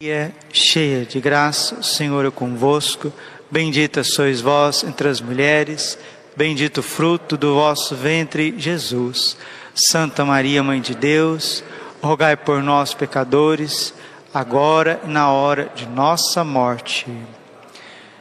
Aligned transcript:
Maria, 0.00 0.32
cheia 0.52 1.04
de 1.04 1.18
graça, 1.18 1.74
o 1.74 1.82
Senhor 1.82 2.24
é 2.24 2.30
convosco. 2.30 3.12
Bendita 3.50 4.04
sois 4.04 4.40
vós 4.40 4.84
entre 4.84 5.08
as 5.08 5.20
mulheres, 5.20 5.98
bendito 6.36 6.78
o 6.78 6.82
fruto 6.84 7.36
do 7.36 7.54
vosso 7.54 7.96
ventre, 7.96 8.54
Jesus. 8.56 9.36
Santa 9.74 10.24
Maria, 10.24 10.62
Mãe 10.62 10.80
de 10.80 10.94
Deus, 10.94 11.64
rogai 12.00 12.36
por 12.36 12.62
nós, 12.62 12.94
pecadores, 12.94 13.92
agora 14.32 15.00
e 15.04 15.08
na 15.08 15.32
hora 15.32 15.68
de 15.74 15.84
nossa 15.88 16.44
morte. 16.44 17.08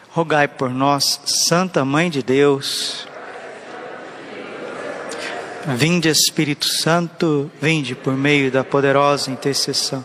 Rogai 0.09 0.47
por 0.47 0.71
nós, 0.71 1.21
Santa 1.25 1.85
Mãe 1.85 2.09
de 2.09 2.23
Deus. 2.23 3.07
Vinde, 5.75 6.09
Espírito 6.09 6.65
Santo, 6.65 7.51
vinde 7.61 7.93
por 7.93 8.13
meio 8.17 8.49
da 8.49 8.63
poderosa 8.63 9.29
intercessão 9.29 10.03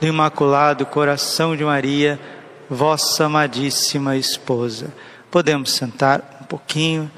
do 0.00 0.06
Imaculado 0.06 0.84
Coração 0.86 1.56
de 1.56 1.64
Maria, 1.64 2.18
vossa 2.68 3.26
amadíssima 3.26 4.16
esposa. 4.16 4.92
Podemos 5.30 5.72
sentar 5.72 6.38
um 6.40 6.44
pouquinho. 6.44 7.10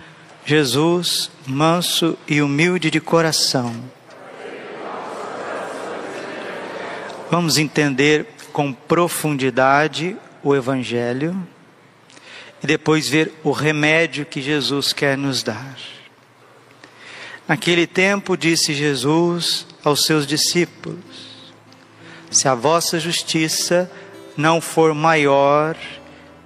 Jesus, 0.45 1.31
manso 1.47 2.17
e 2.29 2.41
humilde 2.41 2.91
de 2.91 3.01
coração. 3.01 3.75
Vamos 7.31 7.59
entender 7.59 8.27
com 8.53 8.73
profundidade 8.73 10.17
o 10.43 10.55
Evangelho 10.55 11.37
e 12.63 12.67
depois 12.67 13.09
ver 13.09 13.33
o 13.43 13.51
remédio 13.51 14.25
que 14.25 14.41
Jesus 14.41 14.93
quer 14.93 15.19
nos 15.19 15.43
dar. 15.43 15.77
Naquele 17.49 17.87
tempo, 17.87 18.37
disse 18.37 18.73
Jesus 18.73 19.67
aos 19.85 20.05
seus 20.05 20.27
discípulos: 20.27 21.36
se 22.37 22.49
a 22.49 22.55
vossa 22.55 23.01
justiça 23.01 23.91
não 24.37 24.61
for 24.61 24.95
maior 24.95 25.75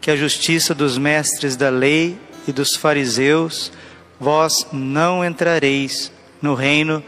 que 0.01 0.09
a 0.09 0.17
justiça 0.17 0.73
dos 0.73 0.97
mestres 0.97 1.57
da 1.57 1.69
lei 1.69 2.17
e 2.47 2.53
dos 2.53 2.77
fariseus, 2.77 3.73
vós 4.19 4.69
não 4.73 5.25
entrareis 5.25 6.13
no 6.41 6.55
reino 6.55 7.03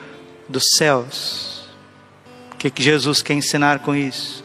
dos 0.48 0.74
céus. 0.76 1.68
O 2.52 2.56
que, 2.56 2.70
que 2.70 2.82
Jesus 2.82 3.22
quer 3.22 3.34
ensinar 3.34 3.78
com 3.78 3.94
isso? 3.94 4.42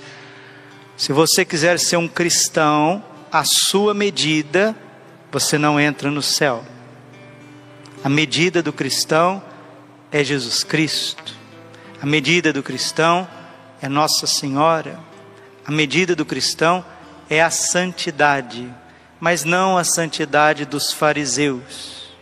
Se 0.95 1.11
você 1.11 1.43
quiser 1.43 1.79
ser 1.79 1.97
um 1.97 2.07
cristão, 2.07 3.03
a 3.31 3.43
sua 3.43 3.93
medida, 3.93 4.75
você 5.31 5.57
não 5.57 5.79
entra 5.79 6.11
no 6.11 6.21
céu. 6.21 6.63
A 8.03 8.09
medida 8.09 8.61
do 8.61 8.71
cristão 8.71 9.41
é 10.11 10.23
Jesus 10.23 10.63
Cristo. 10.63 11.35
A 11.99 12.05
medida 12.05 12.53
do 12.53 12.61
cristão 12.61 13.27
é 13.81 13.87
Nossa 13.87 14.25
Senhora. 14.25 14.99
A 15.65 15.71
medida 15.71 16.15
do 16.15 16.25
cristão 16.25 16.83
é 17.29 17.41
a 17.41 17.49
santidade, 17.49 18.73
mas 19.19 19.43
não 19.43 19.77
a 19.77 19.83
santidade 19.83 20.65
dos 20.65 20.91
fariseus, 20.91 22.15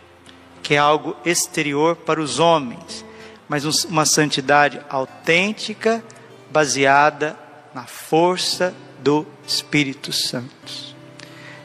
que 0.63 0.73
é 0.73 0.77
algo 0.77 1.15
exterior 1.23 1.95
para 1.95 2.19
os 2.19 2.39
homens, 2.39 3.05
mas 3.47 3.85
uma 3.85 4.05
santidade 4.05 4.81
autêntica, 4.89 6.03
baseada 6.51 7.37
na 7.73 7.85
força 7.85 8.73
do 8.99 9.25
Espírito 9.45 10.11
Santo. 10.11 10.95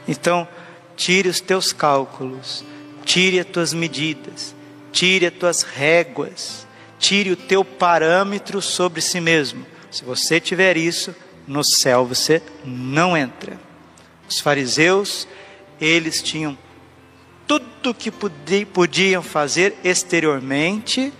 Então, 0.07 0.47
tire 0.95 1.29
os 1.29 1.39
teus 1.39 1.73
cálculos, 1.73 2.63
tire 3.03 3.39
as 3.39 3.47
tuas 3.47 3.73
medidas, 3.73 4.53
tire 4.91 5.25
as 5.25 5.33
tuas 5.33 5.63
réguas, 5.63 6.67
tire 6.99 7.31
o 7.31 7.35
teu 7.35 7.65
parâmetro 7.65 8.61
sobre 8.61 9.01
si 9.01 9.19
mesmo 9.19 9.70
se 9.91 10.05
você 10.05 10.39
tiver 10.39 10.77
isso, 10.77 11.13
no 11.45 11.63
céu 11.63 12.05
você 12.05 12.41
não 12.63 13.15
entra. 13.15 13.59
Os 14.27 14.39
fariseus, 14.39 15.27
eles 15.79 16.21
tinham 16.21 16.57
tudo 17.45 17.93
que 17.93 18.09
podiam 18.65 19.21
fazer 19.21 19.75
exteriormente, 19.83 21.11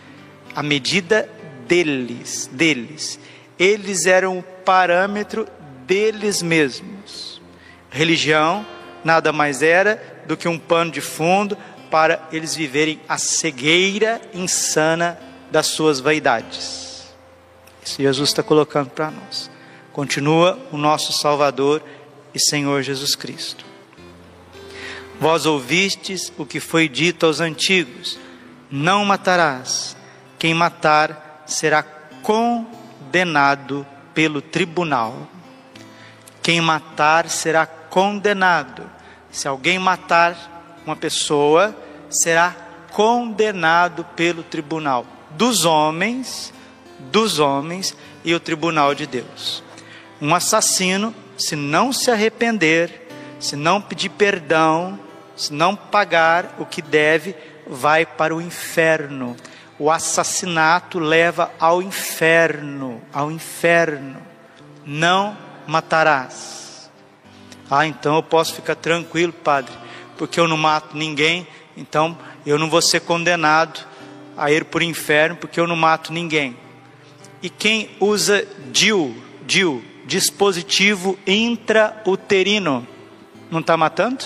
à 0.56 0.64
medida 0.64 1.30
deles, 1.68 2.50
deles. 2.54 3.20
Eles 3.60 4.06
eram 4.06 4.40
o 4.40 4.44
parâmetro 4.44 5.46
deles 5.86 6.42
mesmos. 6.42 7.42
Religião 7.90 8.66
nada 9.04 9.34
mais 9.34 9.62
era 9.62 10.24
do 10.26 10.38
que 10.38 10.48
um 10.48 10.58
pano 10.58 10.92
de 10.92 11.02
fundo 11.02 11.58
para 11.90 12.26
eles 12.32 12.56
viverem 12.56 13.02
a 13.10 13.18
cegueira 13.18 14.22
insana 14.34 15.20
das 15.52 15.68
suas 15.68 16.00
vaidades. 16.00 16.91
Isso 17.84 18.02
Jesus 18.02 18.30
está 18.30 18.44
colocando 18.44 18.90
para 18.90 19.12
nós. 19.12 19.50
Continua 19.92 20.60
o 20.72 20.78
nosso 20.78 21.12
Salvador 21.12 21.84
e 22.34 22.40
Senhor 22.40 22.82
Jesus 22.82 23.16
Cristo. 23.16 23.66
Vós 25.20 25.46
ouvistes 25.46 26.32
o 26.38 26.46
que 26.46 26.60
foi 26.60 26.88
dito 26.88 27.26
aos 27.26 27.40
antigos: 27.40 28.18
Não 28.70 29.06
matarás. 29.06 29.96
Quem 30.40 30.54
matar 30.54 31.44
será 31.46 31.84
condenado 31.84 33.86
pelo 34.14 34.42
tribunal. 34.42 35.28
Quem 36.42 36.60
matar 36.60 37.30
será 37.30 37.66
condenado. 37.66 38.90
Se 39.30 39.48
alguém 39.48 39.78
matar 39.78 40.80
uma 40.86 40.96
pessoa, 40.96 41.76
será 42.10 42.56
condenado 42.92 44.04
pelo 44.16 44.44
tribunal 44.44 45.06
dos 45.32 45.66
homens 45.66 46.54
dos 47.10 47.40
homens 47.40 47.96
e 48.24 48.34
o 48.34 48.40
tribunal 48.40 48.94
de 48.94 49.06
Deus. 49.06 49.64
Um 50.22 50.36
assassino, 50.36 51.14
se 51.38 51.56
não 51.56 51.92
se 51.92 52.12
arrepender, 52.12 53.08
se 53.40 53.56
não 53.56 53.82
pedir 53.82 54.10
perdão, 54.10 55.00
se 55.36 55.52
não 55.52 55.76
pagar 55.76 56.56
o 56.60 56.66
que 56.66 56.82
deve, 56.82 57.36
vai 57.68 58.06
para 58.06 58.36
o 58.36 58.42
inferno. 58.42 59.36
O 59.80 59.90
assassinato 59.90 61.00
leva 61.00 61.52
ao 61.60 61.82
inferno, 61.82 63.02
ao 63.12 63.32
inferno. 63.32 64.18
Não 64.86 65.36
matarás. 65.66 66.92
Ah, 67.70 67.88
então 67.88 68.16
eu 68.18 68.24
posso 68.24 68.54
ficar 68.54 68.76
tranquilo, 68.76 69.32
padre, 69.32 69.74
porque 70.18 70.40
eu 70.40 70.48
não 70.48 70.58
mato 70.58 70.96
ninguém, 70.96 71.48
então 71.76 72.18
eu 72.46 72.60
não 72.60 72.70
vou 72.70 72.82
ser 72.82 73.00
condenado 73.00 73.80
a 74.38 74.52
ir 74.52 74.66
para 74.66 74.82
o 74.82 74.84
inferno, 74.84 75.38
porque 75.38 75.60
eu 75.60 75.66
não 75.66 75.76
mato 75.76 76.12
ninguém. 76.12 76.58
E 77.42 77.50
quem 77.50 77.90
usa 78.00 78.48
DIU, 78.72 79.16
DIU, 79.48 79.84
dispositivo 80.06 81.18
intrauterino, 81.26 82.88
não 83.50 83.60
está 83.60 83.76
matando? 83.76 84.24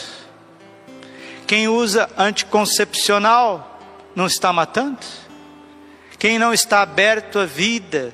Quem 1.48 1.68
usa 1.68 2.10
anticoncepcional, 2.18 3.80
não 4.16 4.26
está 4.26 4.52
matando? 4.52 5.00
Quem 6.18 6.40
não 6.40 6.54
está 6.54 6.82
aberto 6.82 7.40
à 7.40 7.46
vida 7.46 8.14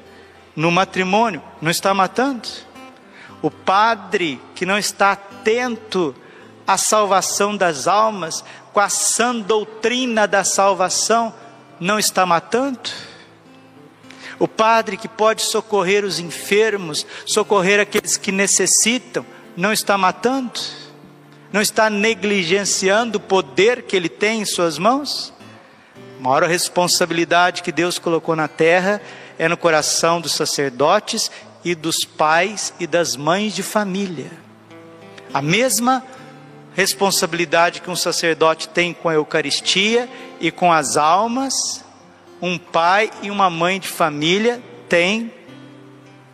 no 0.56 0.69
matrimônio, 0.69 1.41
não 1.62 1.72
está 1.72 1.94
matando? 1.94 2.47
O 3.41 3.50
padre 3.50 4.39
que 4.53 4.66
não 4.66 4.78
está 4.78 5.13
atento 5.13 6.16
à 6.68 6.78
salvação 6.78 7.56
das 7.56 7.88
almas, 7.88 8.44
com 8.73 8.79
a 8.79 8.89
sã 8.89 9.35
doutrina 9.35 10.28
da 10.28 10.44
salvação, 10.44 11.33
não 11.79 11.97
está 11.97 12.25
matando? 12.25 12.89
O 14.41 14.47
Padre 14.47 14.97
que 14.97 15.07
pode 15.07 15.44
socorrer 15.44 16.03
os 16.03 16.18
enfermos, 16.18 17.06
socorrer 17.28 17.79
aqueles 17.79 18.18
que 18.18 18.31
necessitam, 18.31 19.24
não 19.56 19.72
está 19.72 20.00
matando? 20.00 20.59
Não 21.53 21.62
está 21.62 21.91
negligenciando 21.91 23.19
o 23.19 23.22
poder 23.22 23.84
que 23.84 23.96
ele 23.96 24.09
tem 24.09 24.41
em 24.41 24.46
suas 24.46 24.80
mãos? 24.80 25.31
A 26.19 26.24
maior 26.24 26.41
responsabilidade 26.50 27.62
que 27.62 27.72
Deus 27.72 28.00
colocou 28.00 28.35
na 28.35 28.47
terra 28.47 29.00
é 29.38 29.47
no 29.47 29.56
coração 29.56 30.19
dos 30.19 30.34
sacerdotes 30.34 31.30
e 31.63 31.75
dos 31.75 32.03
pais 32.03 32.74
e 32.80 32.88
das 32.88 33.16
mães 33.16 33.53
de 33.53 33.62
família. 33.62 34.31
A 35.31 35.44
mesma 35.44 36.04
responsabilidade 36.74 37.80
que 37.80 37.92
um 37.92 37.95
sacerdote 37.95 38.69
tem 38.69 38.92
com 38.92 39.07
a 39.07 39.13
Eucaristia 39.13 40.10
e 40.39 40.50
com 40.50 40.74
as 40.74 40.98
almas, 40.98 41.86
um 42.41 42.57
pai 42.57 43.11
e 43.21 43.29
uma 43.29 43.49
mãe 43.49 43.79
de 43.79 43.88
família 43.88 44.61
têm 44.89 45.31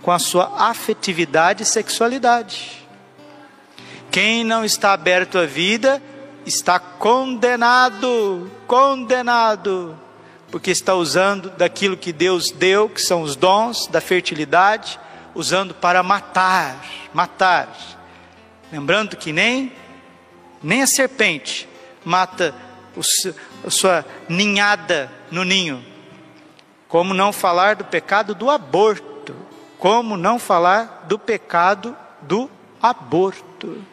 com 0.01 0.11
a 0.11 0.19
sua 0.19 0.69
afetividade 0.69 1.63
e 1.63 1.65
sexualidade. 1.65 2.87
Quem 4.09 4.43
não 4.43 4.63
está 4.63 4.93
aberto 4.93 5.37
à 5.37 5.45
vida 5.45 6.01
está 6.45 6.79
condenado, 6.79 8.49
condenado, 8.65 9.99
porque 10.49 10.71
está 10.71 10.95
usando 10.95 11.49
daquilo 11.49 11.97
que 11.97 12.13
Deus 12.13 12.51
deu, 12.51 12.87
que 12.87 13.01
são 13.01 13.21
os 13.21 13.35
dons 13.35 13.87
da 13.87 13.99
fertilidade, 13.99 14.97
usando 15.35 15.73
para 15.73 16.01
matar, 16.01 16.83
matar. 17.13 17.75
Lembrando 18.71 19.17
que 19.17 19.33
nem 19.33 19.71
nem 20.63 20.81
a 20.81 20.87
serpente 20.87 21.67
mata 22.03 22.55
a 23.65 23.69
sua 23.69 24.05
ninhada 24.27 25.11
no 25.29 25.43
ninho, 25.43 25.85
como 26.87 27.13
não 27.13 27.33
falar 27.33 27.75
do 27.75 27.83
pecado 27.83 28.33
do 28.33 28.49
aborto? 28.49 29.35
Como 29.77 30.17
não 30.17 30.39
falar 30.39 31.05
do 31.07 31.19
pecado 31.19 31.95
do 32.21 32.49
aborto. 32.81 33.83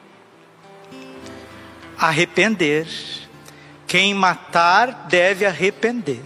Arrepender. 1.99 2.87
Quem 3.87 4.14
matar 4.14 5.06
deve 5.08 5.46
arrepender, 5.46 6.25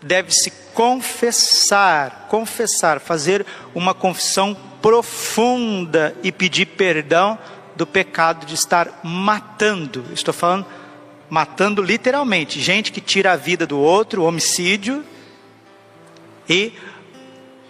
deve 0.00 0.30
se 0.30 0.50
confessar, 0.72 2.26
confessar, 2.30 3.00
fazer 3.00 3.44
uma 3.74 3.92
confissão 3.92 4.56
profunda 4.80 6.16
e 6.22 6.30
pedir 6.30 6.66
perdão 6.66 7.38
do 7.74 7.86
pecado 7.86 8.46
de 8.46 8.54
estar 8.54 9.00
matando. 9.02 10.06
Estou 10.12 10.32
falando 10.32 10.64
matando 11.28 11.82
literalmente, 11.82 12.60
gente 12.60 12.92
que 12.92 13.00
tira 13.00 13.32
a 13.32 13.36
vida 13.36 13.66
do 13.66 13.78
outro, 13.78 14.22
homicídio, 14.22 15.04
e 16.48 16.72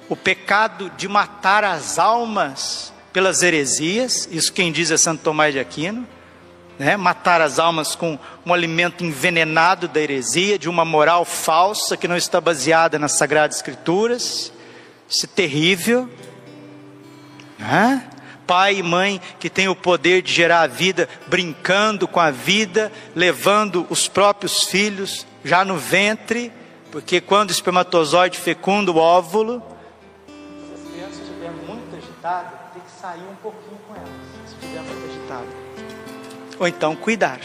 o 0.09 0.17
pecado 0.17 0.91
de 0.97 1.09
matar 1.09 1.65
as 1.65 1.99
almas 1.99 2.93
pelas 3.13 3.43
heresias, 3.43 4.29
isso 4.31 4.53
quem 4.53 4.71
diz 4.71 4.91
é 4.91 4.97
Santo 4.97 5.23
Tomás 5.23 5.53
de 5.53 5.59
Aquino, 5.59 6.07
né? 6.79 6.97
matar 6.97 7.41
as 7.41 7.59
almas 7.59 7.95
com 7.95 8.19
um 8.45 8.53
alimento 8.53 9.05
envenenado 9.05 9.89
da 9.89 10.01
heresia, 10.01 10.59
de 10.59 10.69
uma 10.69 10.85
moral 10.85 11.25
falsa 11.25 11.97
que 11.97 12.07
não 12.07 12.17
está 12.17 12.41
baseada 12.41 12.99
nas 12.99 13.13
Sagradas 13.13 13.57
Escrituras, 13.57 14.53
isso 15.09 15.27
é 15.27 15.29
terrível. 15.29 16.09
Né? 17.59 18.03
Pai 18.47 18.77
e 18.77 18.83
mãe 18.83 19.21
que 19.41 19.51
tem 19.51 19.69
o 19.69 19.75
poder 19.75 20.23
de 20.23 20.33
gerar 20.33 20.61
a 20.61 20.67
vida, 20.67 21.09
brincando 21.27 22.07
com 22.07 22.21
a 22.21 22.31
vida, 22.31 22.93
levando 23.15 23.87
os 23.91 24.07
próprios 24.07 24.65
filhos 24.65 25.27
já 25.45 25.65
no 25.65 25.77
ventre, 25.77 26.53
porque 26.97 27.21
quando 27.21 27.51
o 27.51 27.53
espermatozoide 27.53 28.39
fecunda 28.39 28.91
o 28.91 28.97
óvulo, 28.97 29.63
se 30.27 30.73
as 30.73 30.91
crianças 30.91 31.19
estiverem 31.19 31.57
muito 31.67 31.95
agitadas, 31.95 32.53
tem 32.73 32.81
que 32.81 32.91
sair 32.91 33.21
um 33.31 33.35
pouquinho 33.35 33.79
com 33.87 33.95
elas, 33.95 34.09
se 34.47 34.55
estiver 34.55 34.81
muito 34.81 35.05
agitada. 35.11 35.47
Ou 36.59 36.67
então 36.67 36.97
cuidar. 36.97 37.41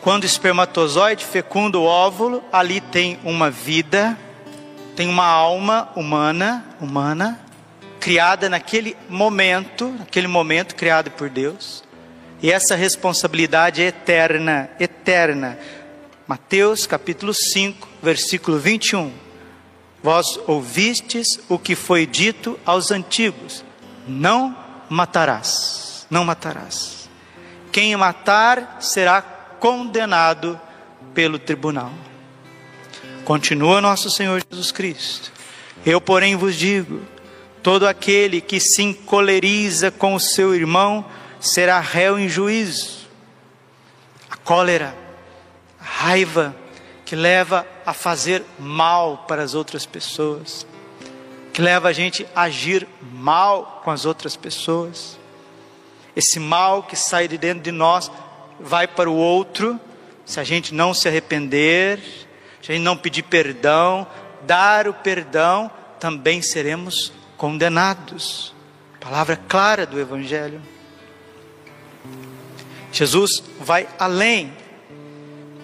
Quando 0.00 0.24
o 0.24 0.26
espermatozoide 0.26 1.24
fecunda 1.24 1.78
o 1.78 1.84
óvulo, 1.84 2.42
ali 2.52 2.80
tem 2.80 3.16
uma 3.22 3.48
vida, 3.48 4.18
tem 4.96 5.08
uma 5.08 5.26
alma 5.26 5.88
humana, 5.94 6.64
humana, 6.80 7.47
criada 8.00 8.48
naquele 8.48 8.96
momento, 9.08 9.94
naquele 9.98 10.26
momento 10.26 10.74
criada 10.74 11.10
por 11.10 11.28
Deus. 11.28 11.84
E 12.42 12.52
essa 12.52 12.74
responsabilidade 12.76 13.82
é 13.82 13.86
eterna, 13.86 14.70
eterna. 14.78 15.58
Mateus 16.26 16.86
capítulo 16.86 17.34
5, 17.34 17.88
versículo 18.02 18.58
21. 18.58 19.12
Vós 20.02 20.38
ouvistes 20.46 21.40
o 21.48 21.58
que 21.58 21.74
foi 21.74 22.06
dito 22.06 22.58
aos 22.64 22.90
antigos: 22.90 23.64
não 24.06 24.56
matarás, 24.88 26.06
não 26.08 26.24
matarás. 26.24 27.08
Quem 27.72 27.96
matar 27.96 28.78
será 28.80 29.20
condenado 29.20 30.58
pelo 31.12 31.38
tribunal. 31.38 31.92
Continua 33.24 33.80
nosso 33.80 34.10
Senhor 34.10 34.42
Jesus 34.48 34.72
Cristo. 34.72 35.32
Eu, 35.84 36.00
porém, 36.00 36.36
vos 36.36 36.54
digo: 36.54 37.02
todo 37.62 37.86
aquele 37.86 38.40
que 38.40 38.60
se 38.60 38.82
encoleriza 38.82 39.90
com 39.90 40.14
o 40.14 40.20
seu 40.20 40.54
irmão 40.54 41.04
será 41.40 41.80
réu 41.80 42.18
em 42.18 42.28
juízo. 42.28 43.08
A 44.30 44.36
cólera, 44.36 44.94
a 45.80 45.84
raiva 45.84 46.54
que 47.04 47.16
leva 47.16 47.66
a 47.86 47.94
fazer 47.94 48.44
mal 48.58 49.24
para 49.26 49.42
as 49.42 49.54
outras 49.54 49.86
pessoas, 49.86 50.66
que 51.52 51.62
leva 51.62 51.88
a 51.88 51.92
gente 51.92 52.26
a 52.34 52.42
agir 52.42 52.86
mal 53.00 53.80
com 53.82 53.90
as 53.90 54.04
outras 54.04 54.36
pessoas. 54.36 55.18
Esse 56.14 56.38
mal 56.38 56.82
que 56.82 56.96
sai 56.96 57.26
de 57.26 57.38
dentro 57.38 57.62
de 57.62 57.72
nós 57.72 58.10
vai 58.60 58.86
para 58.86 59.08
o 59.08 59.14
outro, 59.14 59.80
se 60.26 60.38
a 60.38 60.44
gente 60.44 60.74
não 60.74 60.92
se 60.92 61.08
arrepender, 61.08 61.98
se 62.62 62.72
a 62.72 62.74
gente 62.74 62.84
não 62.84 62.96
pedir 62.96 63.22
perdão, 63.22 64.06
dar 64.42 64.86
o 64.86 64.92
perdão, 64.92 65.70
também 65.98 66.42
seremos 66.42 67.12
condenados. 67.38 68.52
Palavra 69.00 69.36
clara 69.36 69.86
do 69.86 69.98
Evangelho. 69.98 70.60
Jesus 72.92 73.42
vai 73.60 73.88
além. 73.98 74.52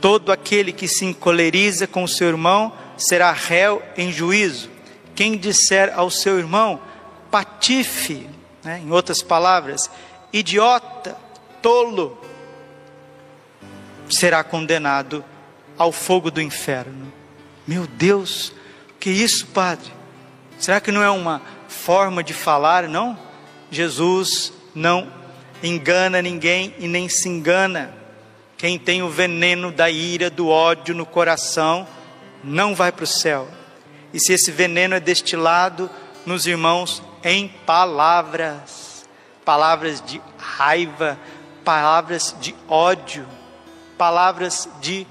Todo 0.00 0.30
aquele 0.32 0.72
que 0.72 0.86
se 0.86 1.04
encoleriza 1.04 1.86
com 1.86 2.06
seu 2.06 2.28
irmão 2.28 2.72
será 2.96 3.32
réu 3.32 3.82
em 3.96 4.12
juízo. 4.12 4.70
Quem 5.14 5.36
disser 5.36 5.92
ao 5.94 6.10
seu 6.10 6.38
irmão, 6.38 6.80
patife, 7.30 8.28
né, 8.62 8.80
em 8.82 8.90
outras 8.90 9.22
palavras, 9.22 9.90
idiota, 10.32 11.16
tolo, 11.60 12.20
será 14.08 14.44
condenado 14.44 15.24
ao 15.76 15.90
fogo 15.90 16.30
do 16.30 16.40
inferno. 16.40 17.12
Meu 17.66 17.86
Deus, 17.86 18.52
que 19.00 19.10
isso, 19.10 19.46
Padre? 19.48 19.90
Será 20.58 20.80
que 20.80 20.92
não 20.92 21.02
é 21.02 21.10
uma 21.10 21.42
forma 21.68 22.22
de 22.22 22.32
falar, 22.32 22.88
não? 22.88 23.18
Jesus 23.70 24.52
não 24.74 25.08
engana 25.62 26.20
ninguém 26.22 26.74
e 26.78 26.86
nem 26.86 27.08
se 27.08 27.28
engana. 27.28 27.92
Quem 28.56 28.78
tem 28.78 29.02
o 29.02 29.08
veneno 29.08 29.72
da 29.72 29.90
ira, 29.90 30.30
do 30.30 30.48
ódio 30.48 30.94
no 30.94 31.04
coração, 31.04 31.86
não 32.42 32.74
vai 32.74 32.92
para 32.92 33.04
o 33.04 33.06
céu. 33.06 33.48
E 34.12 34.20
se 34.20 34.32
esse 34.32 34.50
veneno 34.50 34.94
é 34.94 35.00
destilado 35.00 35.90
nos 36.24 36.46
irmãos 36.46 37.02
em 37.22 37.48
palavras, 37.66 39.06
palavras 39.44 40.00
de 40.00 40.20
raiva, 40.38 41.18
palavras 41.64 42.34
de 42.40 42.54
ódio, 42.68 43.26
palavras 43.98 44.68
de 44.80 45.06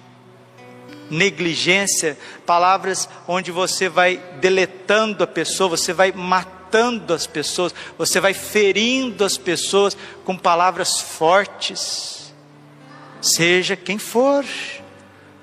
negligência, 1.10 2.18
palavras 2.46 3.08
onde 3.28 3.52
você 3.52 3.90
vai 3.90 4.18
deletando 4.40 5.24
a 5.24 5.28
pessoa, 5.28 5.70
você 5.70 5.94
vai 5.94 6.12
matando 6.12 7.14
as 7.14 7.28
pessoas, 7.28 7.74
você 7.98 8.20
vai 8.20 8.34
ferindo 8.34 9.24
as 9.24 9.38
pessoas 9.38 9.96
com 10.26 10.38
palavras 10.38 11.00
fortes. 11.00 12.34
Seja 13.22 13.76
quem 13.76 13.98
for, 13.98 14.46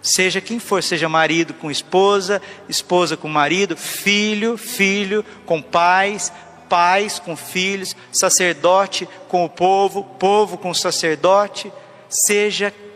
seja 0.03 0.41
quem 0.41 0.59
for, 0.59 0.83
seja 0.83 1.09
marido 1.09 1.55
com 1.55 1.71
esposa, 1.71 2.43
esposa 2.69 3.17
com 3.17 3.29
marido, 3.29 3.77
filho, 3.77 4.57
filho 4.57 5.25
com 5.47 5.63
pais, 5.63 6.33
pais 6.69 7.19
com 7.19 7.37
filhos, 7.37 7.97
sacerdote 8.13 9.09
com 9.29 9.45
o 9.45 9.49
povo, 9.49 10.05
povo 10.05 10.57
com 10.57 10.73
sacerdote, 10.73 11.73
seja 12.09 12.71
quem 12.71 12.90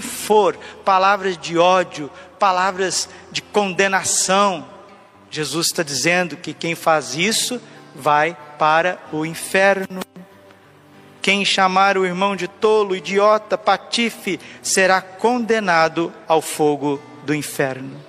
for, 0.00 0.56
palavras 0.84 1.36
de 1.38 1.56
ódio, 1.58 2.10
palavras 2.38 3.08
de 3.30 3.40
condenação. 3.40 4.66
Jesus 5.30 5.68
está 5.68 5.82
dizendo 5.82 6.36
que 6.36 6.52
quem 6.52 6.74
faz 6.74 7.14
isso 7.14 7.60
vai 7.94 8.36
para 8.58 8.98
o 9.12 9.24
inferno. 9.24 10.00
Quem 11.22 11.44
chamar 11.44 11.98
o 11.98 12.06
irmão 12.06 12.34
de 12.34 12.48
tolo, 12.48 12.96
idiota, 12.96 13.56
patife, 13.56 14.40
será 14.62 15.00
condenado 15.00 16.12
ao 16.26 16.40
fogo 16.40 17.00
do 17.24 17.34
inferno. 17.34 18.02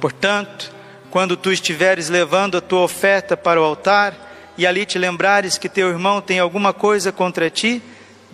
Portanto, 0.00 0.70
quando 1.10 1.36
tu 1.36 1.50
estiveres 1.50 2.08
levando 2.08 2.58
a 2.58 2.60
tua 2.60 2.82
oferta 2.82 3.36
para 3.36 3.60
o 3.60 3.64
altar 3.64 4.14
e 4.58 4.66
ali 4.66 4.84
te 4.84 4.98
lembrares 4.98 5.56
que 5.56 5.68
teu 5.68 5.88
irmão 5.88 6.20
tem 6.20 6.38
alguma 6.38 6.72
coisa 6.72 7.10
contra 7.10 7.48
ti, 7.48 7.82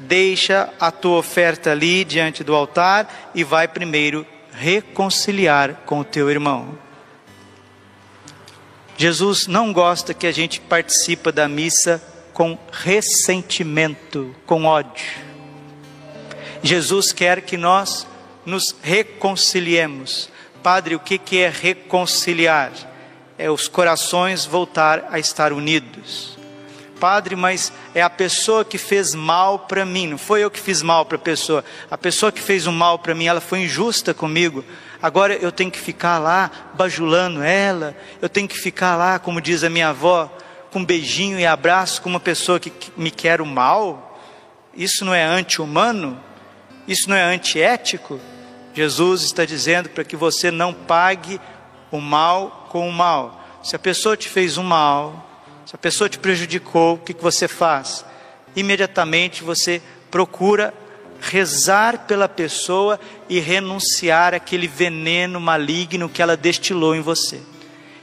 deixa 0.01 0.73
a 0.81 0.91
tua 0.91 1.19
oferta 1.19 1.71
ali 1.71 2.05
diante 2.05 2.43
do 2.43 2.55
altar 2.55 3.31
e 3.35 3.45
vai 3.45 3.69
primeiro 3.69 4.27
reconciliar 4.53 5.83
com 5.87 6.01
o 6.01 6.05
teu 6.05 6.31
irmão. 6.31 6.79
Jesus 8.97 9.47
não 9.47 9.73
gosta 9.73 10.13
que 10.13 10.27
a 10.27 10.33
gente 10.33 10.61
participe 10.61 11.33
da 11.33 11.49
missa 11.49 12.03
com 12.33 12.59
ressentimento, 12.71 14.35
com 14.47 14.65
ódio. 14.65 15.31
Jesus 16.63 17.13
quer 17.13 17.43
que 17.43 17.57
nós 17.57 18.07
nos 18.45 18.75
reconciliemos. 18.83 20.31
Padre, 20.63 20.95
o 20.95 21.01
que 21.01 21.39
é 21.39 21.49
reconciliar? 21.49 22.73
É 23.39 23.51
os 23.51 23.69
corações 23.69 24.45
voltar 24.45 25.09
a 25.11 25.19
estar 25.19 25.53
unidos. 25.53 26.40
Padre, 27.01 27.35
mas 27.35 27.73
é 27.95 28.03
a 28.03 28.11
pessoa 28.11 28.63
que 28.63 28.77
fez 28.77 29.15
mal 29.15 29.61
para 29.61 29.87
mim, 29.87 30.07
não 30.07 30.19
foi 30.19 30.45
eu 30.45 30.51
que 30.51 30.61
fiz 30.61 30.83
mal 30.83 31.07
para 31.07 31.17
a 31.17 31.21
pessoa. 31.21 31.65
A 31.91 31.97
pessoa 31.97 32.31
que 32.31 32.43
fez 32.43 32.67
o 32.67 32.73
mal 32.73 32.99
para 32.99 33.15
mim, 33.15 33.27
ela 33.27 33.41
foi 33.41 33.61
injusta 33.61 34.13
comigo. 34.13 34.63
Agora 35.03 35.35
eu 35.35 35.51
tenho 35.51 35.71
que 35.71 35.79
ficar 35.79 36.19
lá 36.19 36.51
bajulando 36.75 37.43
ela, 37.43 37.97
eu 38.21 38.29
tenho 38.29 38.47
que 38.47 38.59
ficar 38.59 38.97
lá, 38.97 39.19
como 39.19 39.41
diz 39.41 39.65
a 39.65 39.71
minha 39.71 39.89
avó, 39.89 40.31
com 40.71 40.85
beijinho 40.85 41.41
e 41.41 41.47
abraço 41.47 42.03
com 42.03 42.11
uma 42.11 42.21
pessoa 42.21 42.61
que 42.61 42.71
me 42.95 43.11
quer 43.11 43.41
o 43.41 43.47
mal. 43.47 44.21
Isso 44.77 45.03
não 45.05 45.15
é 45.15 45.25
anti-humano? 45.25 46.21
Isso 46.87 47.09
não 47.09 47.17
é 47.17 47.23
antiético? 47.23 48.21
Jesus 48.75 49.23
está 49.23 49.47
dizendo 49.47 49.89
para 49.89 50.05
que 50.05 50.17
você 50.17 50.51
não 50.51 50.75
pague 50.75 51.41
o 51.91 51.99
mal 51.99 52.69
com 52.69 52.87
o 52.87 52.93
mal. 52.93 53.41
Se 53.63 53.75
a 53.75 53.79
pessoa 53.79 54.17
te 54.17 54.29
fez 54.29 54.59
um 54.59 54.63
mal, 54.63 55.30
se 55.71 55.77
a 55.77 55.79
pessoa 55.79 56.11
te 56.11 56.19
prejudicou, 56.19 56.95
o 56.95 56.99
que, 56.99 57.15
que 57.15 57.23
você 57.23 57.47
faz? 57.47 58.05
Imediatamente 58.57 59.45
você 59.45 59.81
procura 60.11 60.75
rezar 61.21 62.07
pela 62.09 62.29
pessoa 62.29 62.99
e 63.29 63.39
renunciar 63.39 64.35
àquele 64.35 64.67
veneno 64.67 65.39
maligno 65.39 66.09
que 66.09 66.21
ela 66.21 66.37
destilou 66.37 66.97
em 66.97 67.01
você. 67.01 67.41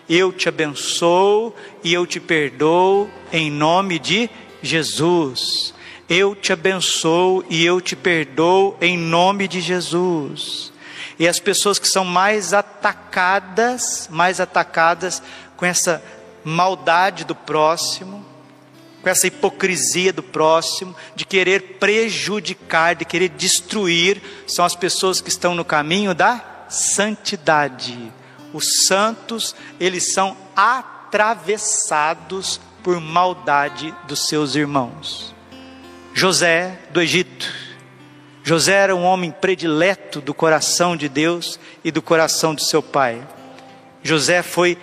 Eu 0.07 0.31
te 0.31 0.47
abençoo 0.47 1.53
e 1.83 1.93
eu 1.93 2.07
te 2.07 2.21
perdoo 2.21 3.09
em 3.33 3.51
nome 3.51 3.99
de 3.99 4.29
Jesus. 4.63 5.73
Eu 6.07 6.33
te 6.33 6.53
abençoo 6.53 7.43
e 7.49 7.65
eu 7.65 7.81
te 7.81 7.97
perdoo 7.97 8.77
em 8.79 8.97
nome 8.97 9.45
de 9.45 9.59
Jesus. 9.59 10.71
E 11.19 11.27
as 11.27 11.37
pessoas 11.37 11.77
que 11.77 11.87
são 11.89 12.05
mais 12.05 12.53
atacadas, 12.53 14.07
mais 14.09 14.39
atacadas 14.39 15.21
com 15.57 15.65
essa 15.65 16.01
maldade 16.47 17.25
do 17.25 17.35
próximo, 17.35 18.25
com 19.03 19.09
essa 19.09 19.27
hipocrisia 19.27 20.13
do 20.13 20.23
próximo, 20.23 20.95
de 21.13 21.25
querer 21.25 21.77
prejudicar, 21.77 22.95
de 22.95 23.03
querer 23.03 23.27
destruir, 23.29 24.21
são 24.47 24.63
as 24.63 24.73
pessoas 24.73 25.19
que 25.19 25.29
estão 25.29 25.53
no 25.53 25.65
caminho 25.65 26.15
da 26.15 26.41
santidade. 26.69 28.13
Os 28.53 28.85
santos, 28.85 29.53
eles 29.77 30.13
são 30.13 30.37
atravessados 30.55 32.61
por 32.81 33.01
maldade 33.01 33.93
dos 34.07 34.29
seus 34.29 34.55
irmãos. 34.55 35.35
José 36.13 36.79
do 36.91 37.01
Egito. 37.01 37.51
José 38.41 38.73
era 38.73 38.95
um 38.95 39.03
homem 39.03 39.31
predileto 39.31 40.21
do 40.21 40.33
coração 40.33 40.95
de 40.95 41.09
Deus 41.09 41.59
e 41.83 41.91
do 41.91 42.01
coração 42.01 42.55
de 42.55 42.63
seu 42.63 42.81
pai. 42.81 43.21
José 44.01 44.41
foi 44.41 44.77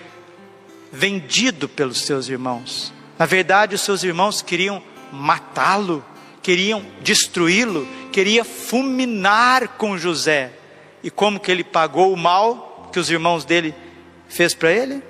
vendido 0.95 1.69
pelos 1.69 2.03
seus 2.03 2.29
irmãos. 2.29 2.93
Na 3.19 3.27
verdade, 3.27 3.75
os 3.75 3.81
seus 3.81 4.05
irmãos 4.05 4.41
queriam 4.41 4.83
matá-lo, 5.13 6.05
queriam 6.41 6.85
destruí-lo, 7.03 7.87
queria 8.13 8.45
fulminar 8.45 9.69
com 9.77 9.99
José. 9.99 10.53
E 11.03 11.11
como 11.11 11.41
que 11.41 11.51
ele 11.51 11.65
pagou 11.65 12.13
o 12.13 12.17
mal 12.17 12.89
que 12.93 12.99
os 12.99 13.11
irmãos 13.11 13.45
dele 13.45 13.75
fez 14.29 14.55
para 14.55 14.73
ele? 14.73 15.03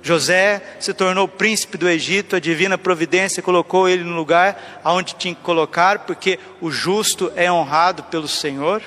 José 0.00 0.62
se 0.78 0.94
tornou 0.94 1.26
príncipe 1.26 1.76
do 1.76 1.88
Egito, 1.88 2.36
a 2.36 2.40
divina 2.40 2.78
providência 2.78 3.42
colocou 3.42 3.88
ele 3.88 4.04
no 4.04 4.14
lugar 4.14 4.80
aonde 4.84 5.16
tinha 5.16 5.34
que 5.34 5.42
colocar, 5.42 6.00
porque 6.00 6.38
o 6.60 6.70
justo 6.70 7.32
é 7.34 7.50
honrado 7.50 8.04
pelo 8.04 8.28
Senhor. 8.28 8.80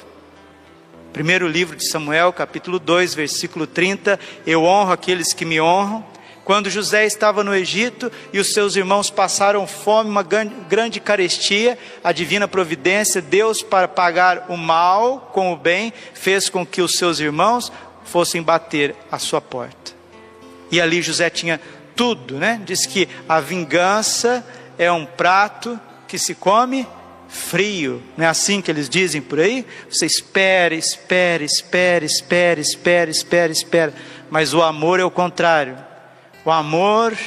Primeiro 1.12 1.48
livro 1.48 1.76
de 1.76 1.90
Samuel, 1.90 2.32
capítulo 2.32 2.80
2, 2.80 3.14
versículo 3.14 3.68
30, 3.68 4.18
eu 4.46 4.64
honro 4.64 4.94
aqueles 4.94 5.34
que 5.34 5.44
me 5.44 5.60
honram, 5.60 6.06
quando 6.50 6.68
José 6.68 7.06
estava 7.06 7.44
no 7.44 7.54
Egito 7.54 8.12
e 8.34 8.40
os 8.40 8.54
seus 8.54 8.76
irmãos 8.76 9.12
passaram 9.12 9.68
fome, 9.68 10.10
uma 10.10 10.24
grande 10.24 11.00
carestia, 11.00 11.78
a 12.04 12.12
divina 12.12 12.48
providência, 12.48 13.22
Deus, 13.22 13.62
para 13.62 13.88
pagar 13.88 14.48
o 14.50 14.58
mal 14.58 15.30
com 15.32 15.54
o 15.54 15.56
bem, 15.56 15.94
fez 16.16 16.50
com 16.50 16.66
que 16.66 16.82
os 16.82 16.96
seus 16.96 17.20
irmãos 17.20 17.72
fossem 18.04 18.42
bater 18.42 18.96
à 19.12 19.20
sua 19.20 19.40
porta. 19.40 19.92
E 20.72 20.82
ali 20.82 21.04
José 21.04 21.30
tinha 21.30 21.62
tudo, 21.96 22.40
né? 22.40 22.60
Diz 22.66 22.88
que 22.88 23.08
a 23.28 23.40
vingança 23.40 24.44
é 24.76 24.92
um 24.92 25.06
prato 25.06 25.80
que 26.08 26.18
se 26.18 26.34
come 26.34 26.88
frio, 27.28 28.02
não 28.18 28.26
é 28.26 28.28
assim 28.28 28.60
que 28.60 28.72
eles 28.72 28.90
dizem 28.90 29.22
por 29.22 29.40
aí? 29.40 29.64
Você 29.88 30.08
espera, 30.08 30.74
espera, 30.74 31.44
espera, 31.44 32.04
espera, 32.04 32.60
espera, 32.60 33.12
espera, 33.12 33.52
espera, 33.52 33.94
mas 34.32 34.52
o 34.52 34.64
amor 34.64 35.00
é 35.00 35.04
o 35.04 35.12
contrário 35.12 35.89
o 36.46 36.52
amor 36.52 37.18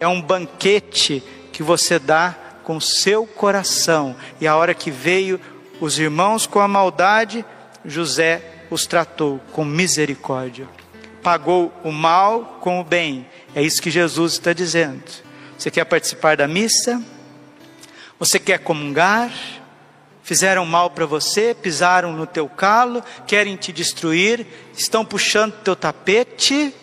é 0.00 0.06
um 0.06 0.20
banquete 0.20 1.22
que 1.52 1.62
você 1.62 1.98
dá 1.98 2.34
com 2.64 2.80
seu 2.80 3.26
coração. 3.26 4.16
E 4.40 4.46
a 4.46 4.56
hora 4.56 4.74
que 4.74 4.90
veio 4.90 5.40
os 5.80 5.98
irmãos 5.98 6.46
com 6.46 6.58
a 6.58 6.68
maldade, 6.68 7.44
José 7.84 8.42
os 8.70 8.86
tratou 8.86 9.40
com 9.52 9.64
misericórdia. 9.64 10.68
Pagou 11.22 11.72
o 11.84 11.92
mal 11.92 12.58
com 12.60 12.80
o 12.80 12.84
bem. 12.84 13.26
É 13.54 13.62
isso 13.62 13.80
que 13.80 13.90
Jesus 13.90 14.34
está 14.34 14.52
dizendo. 14.52 15.02
Você 15.56 15.70
quer 15.70 15.84
participar 15.84 16.36
da 16.36 16.48
missa? 16.48 17.02
Você 18.18 18.38
quer 18.38 18.58
comungar? 18.58 19.32
Fizeram 20.22 20.66
mal 20.66 20.90
para 20.90 21.06
você, 21.06 21.54
pisaram 21.54 22.12
no 22.12 22.26
teu 22.26 22.48
calo, 22.48 23.02
querem 23.28 23.54
te 23.54 23.72
destruir, 23.72 24.44
estão 24.76 25.04
puxando 25.04 25.52
teu 25.62 25.76
tapete 25.76 26.74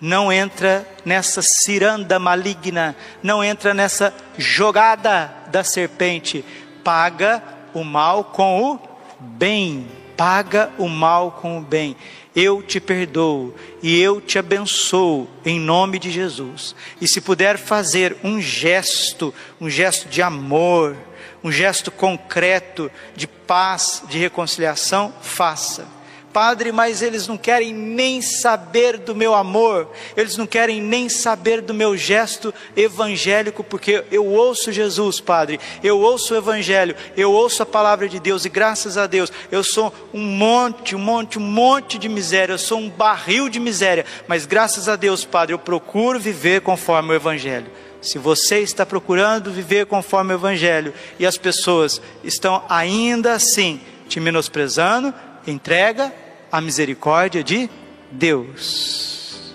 não 0.00 0.32
entra 0.32 0.86
nessa 1.04 1.42
ciranda 1.42 2.18
maligna, 2.18 2.94
não 3.22 3.42
entra 3.42 3.74
nessa 3.74 4.14
jogada 4.36 5.32
da 5.50 5.64
serpente. 5.64 6.44
Paga 6.84 7.42
o 7.74 7.82
mal 7.82 8.24
com 8.24 8.62
o 8.62 8.80
bem. 9.18 9.86
Paga 10.16 10.70
o 10.78 10.88
mal 10.88 11.32
com 11.32 11.58
o 11.58 11.60
bem. 11.60 11.96
Eu 12.34 12.62
te 12.62 12.80
perdoo 12.80 13.54
e 13.82 14.00
eu 14.00 14.20
te 14.20 14.38
abençoo 14.38 15.28
em 15.44 15.58
nome 15.58 15.98
de 15.98 16.10
Jesus. 16.10 16.74
E 17.00 17.08
se 17.08 17.20
puder 17.20 17.58
fazer 17.58 18.16
um 18.22 18.40
gesto, 18.40 19.34
um 19.60 19.68
gesto 19.68 20.08
de 20.08 20.22
amor, 20.22 20.96
um 21.42 21.50
gesto 21.50 21.90
concreto 21.90 22.90
de 23.16 23.26
paz, 23.26 24.02
de 24.08 24.18
reconciliação, 24.18 25.12
faça 25.20 25.97
Padre, 26.32 26.72
mas 26.72 27.02
eles 27.02 27.26
não 27.26 27.36
querem 27.36 27.72
nem 27.72 28.20
saber 28.20 28.98
do 28.98 29.14
meu 29.14 29.34
amor, 29.34 29.90
eles 30.16 30.36
não 30.36 30.46
querem 30.46 30.80
nem 30.80 31.08
saber 31.08 31.60
do 31.60 31.74
meu 31.74 31.96
gesto 31.96 32.52
evangélico, 32.76 33.64
porque 33.64 34.04
eu 34.10 34.26
ouço 34.26 34.70
Jesus, 34.70 35.20
Padre, 35.20 35.58
eu 35.82 35.98
ouço 35.98 36.34
o 36.34 36.36
Evangelho, 36.36 36.94
eu 37.16 37.32
ouço 37.32 37.62
a 37.62 37.66
palavra 37.66 38.08
de 38.08 38.20
Deus, 38.20 38.44
e 38.44 38.48
graças 38.48 38.96
a 38.96 39.06
Deus, 39.06 39.32
eu 39.50 39.64
sou 39.64 39.92
um 40.12 40.22
monte, 40.22 40.94
um 40.94 40.98
monte, 40.98 41.38
um 41.38 41.42
monte 41.42 41.98
de 41.98 42.08
miséria, 42.08 42.52
eu 42.52 42.58
sou 42.58 42.78
um 42.78 42.90
barril 42.90 43.48
de 43.48 43.58
miséria, 43.58 44.04
mas 44.26 44.46
graças 44.46 44.88
a 44.88 44.96
Deus, 44.96 45.24
Padre, 45.24 45.54
eu 45.54 45.58
procuro 45.58 46.20
viver 46.20 46.60
conforme 46.60 47.12
o 47.12 47.14
Evangelho. 47.14 47.70
Se 48.00 48.18
você 48.18 48.60
está 48.60 48.86
procurando 48.86 49.50
viver 49.50 49.86
conforme 49.86 50.32
o 50.32 50.36
Evangelho 50.36 50.94
e 51.18 51.26
as 51.26 51.36
pessoas 51.36 52.00
estão 52.22 52.62
ainda 52.68 53.32
assim 53.32 53.80
te 54.08 54.20
menosprezando, 54.20 55.12
entrega 55.50 56.12
a 56.50 56.60
misericórdia 56.60 57.42
de 57.42 57.68
Deus. 58.10 59.54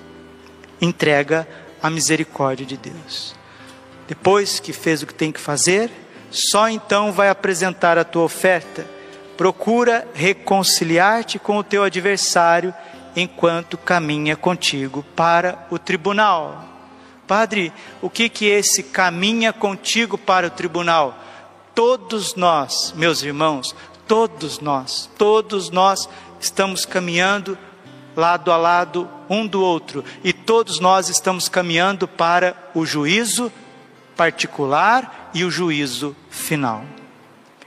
Entrega 0.81 1.47
a 1.81 1.89
misericórdia 1.89 2.65
de 2.65 2.77
Deus. 2.77 3.35
Depois 4.07 4.59
que 4.59 4.73
fez 4.73 5.01
o 5.01 5.07
que 5.07 5.13
tem 5.13 5.31
que 5.31 5.39
fazer, 5.39 5.89
só 6.29 6.67
então 6.67 7.12
vai 7.12 7.29
apresentar 7.29 7.97
a 7.97 8.03
tua 8.03 8.23
oferta. 8.23 8.85
Procura 9.38 10.07
reconciliar-te 10.13 11.39
com 11.39 11.57
o 11.57 11.63
teu 11.63 11.83
adversário 11.83 12.73
enquanto 13.15 13.77
caminha 13.77 14.35
contigo 14.35 15.03
para 15.15 15.67
o 15.69 15.79
tribunal. 15.79 16.69
Padre, 17.27 17.71
o 18.01 18.09
que 18.09 18.29
que 18.29 18.45
esse 18.45 18.83
caminha 18.83 19.53
contigo 19.53 20.17
para 20.17 20.47
o 20.47 20.51
tribunal? 20.51 21.17
Todos 21.73 22.35
nós, 22.35 22.93
meus 22.95 23.23
irmãos, 23.23 23.75
Todos 24.13 24.60
nós, 24.60 25.10
todos 25.17 25.72
nós 25.72 26.08
estamos 26.39 26.86
caminhando 26.86 27.58
lado 28.15 28.51
a 28.51 28.58
lado 28.58 29.10
um 29.27 29.48
do 29.48 29.60
outro 29.60 30.05
e 30.24 30.32
todos 30.32 30.79
nós 30.79 31.10
estamos 31.10 31.50
caminhando 31.50 32.08
para 32.08 32.55
o 32.75 32.86
juízo 32.86 33.51
particular 34.15 35.32
e 35.34 35.43
o 35.43 35.50
juízo 35.50 36.15
final. 36.29 36.86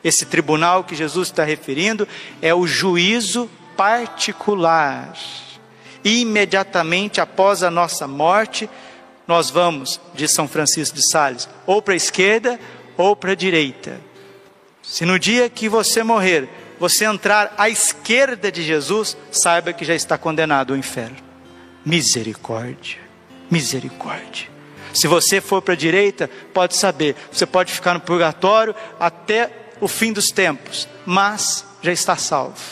Esse 0.05 0.25
tribunal 0.25 0.85
que 0.85 0.95
Jesus 0.95 1.31
está 1.31 1.43
referindo 1.43 2.07
é 2.41 2.55
o 2.55 2.65
juízo 2.65 3.51
particular. 3.77 5.15
Imediatamente 6.05 7.21
após 7.21 7.65
a 7.65 7.73
nossa 7.73 8.07
morte, 8.07 8.71
nós 9.27 9.51
vamos 9.51 10.01
de 10.15 10.29
São 10.29 10.47
Francisco 10.47 10.95
de 10.95 11.11
Sales 11.11 11.49
ou 11.67 11.83
para 11.83 11.95
a 11.95 11.97
esquerda 11.97 12.61
ou 12.97 13.17
para 13.17 13.33
a 13.33 13.35
direita. 13.35 14.01
Se 14.87 15.05
no 15.05 15.19
dia 15.19 15.51
que 15.51 15.69
você 15.69 16.05
morrer, 16.05 16.49
você 16.79 17.05
entrar 17.05 17.53
à 17.59 17.69
esquerda 17.69 18.53
de 18.53 18.63
Jesus, 18.63 19.17
saiba 19.33 19.73
que 19.73 19.85
já 19.85 19.97
está 19.97 20.17
condenado 20.17 20.73
ao 20.73 20.79
inferno. 20.79 21.17
Misericórdia, 21.85 22.99
misericórdia. 23.51 24.49
Se 24.95 25.09
você 25.09 25.41
for 25.41 25.61
para 25.61 25.75
a 25.75 25.77
direita, 25.77 26.31
pode 26.55 26.77
saber, 26.77 27.17
você 27.33 27.45
pode 27.45 27.73
ficar 27.73 27.95
no 27.95 28.01
purgatório 28.01 28.77
até 28.99 29.51
o 29.81 29.89
fim 29.89 30.13
dos 30.13 30.31
tempos, 30.31 30.89
mas 31.05 31.67
já 31.83 31.93
está 31.93 32.17
salvo. 32.17 32.63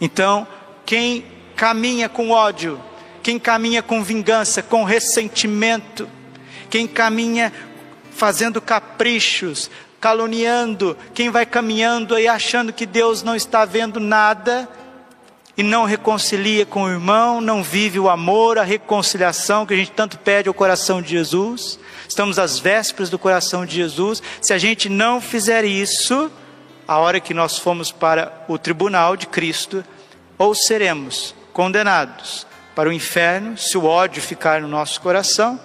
Então, 0.00 0.46
quem 0.84 1.24
caminha 1.54 2.08
com 2.08 2.30
ódio, 2.30 2.78
quem 3.22 3.38
caminha 3.38 3.84
com 3.84 4.02
vingança, 4.02 4.64
com 4.64 4.82
ressentimento, 4.82 6.08
quem 6.68 6.88
caminha 6.88 7.52
fazendo 8.10 8.60
caprichos, 8.60 9.70
caluniando, 10.04 10.94
quem 11.14 11.30
vai 11.30 11.46
caminhando 11.46 12.14
aí 12.14 12.28
achando 12.28 12.74
que 12.74 12.84
Deus 12.84 13.22
não 13.22 13.34
está 13.34 13.64
vendo 13.64 13.98
nada, 13.98 14.68
e 15.56 15.62
não 15.62 15.86
reconcilia 15.86 16.66
com 16.66 16.82
o 16.82 16.90
irmão, 16.90 17.40
não 17.40 17.62
vive 17.62 17.98
o 17.98 18.10
amor, 18.10 18.58
a 18.58 18.62
reconciliação 18.62 19.64
que 19.64 19.72
a 19.72 19.76
gente 19.78 19.92
tanto 19.92 20.18
pede 20.18 20.46
ao 20.46 20.52
coração 20.52 21.00
de 21.00 21.08
Jesus. 21.08 21.78
Estamos 22.06 22.38
às 22.38 22.58
vésperas 22.58 23.08
do 23.08 23.18
coração 23.18 23.64
de 23.64 23.76
Jesus. 23.76 24.22
Se 24.42 24.52
a 24.52 24.58
gente 24.58 24.90
não 24.90 25.22
fizer 25.22 25.64
isso, 25.64 26.30
a 26.86 26.98
hora 26.98 27.18
que 27.18 27.32
nós 27.32 27.56
formos 27.56 27.90
para 27.90 28.44
o 28.46 28.58
tribunal 28.58 29.16
de 29.16 29.26
Cristo, 29.26 29.82
ou 30.36 30.54
seremos 30.54 31.34
condenados 31.50 32.46
para 32.74 32.90
o 32.90 32.92
inferno, 32.92 33.56
se 33.56 33.78
o 33.78 33.86
ódio 33.86 34.20
ficar 34.20 34.60
no 34.60 34.68
nosso 34.68 35.00
coração, 35.00 35.58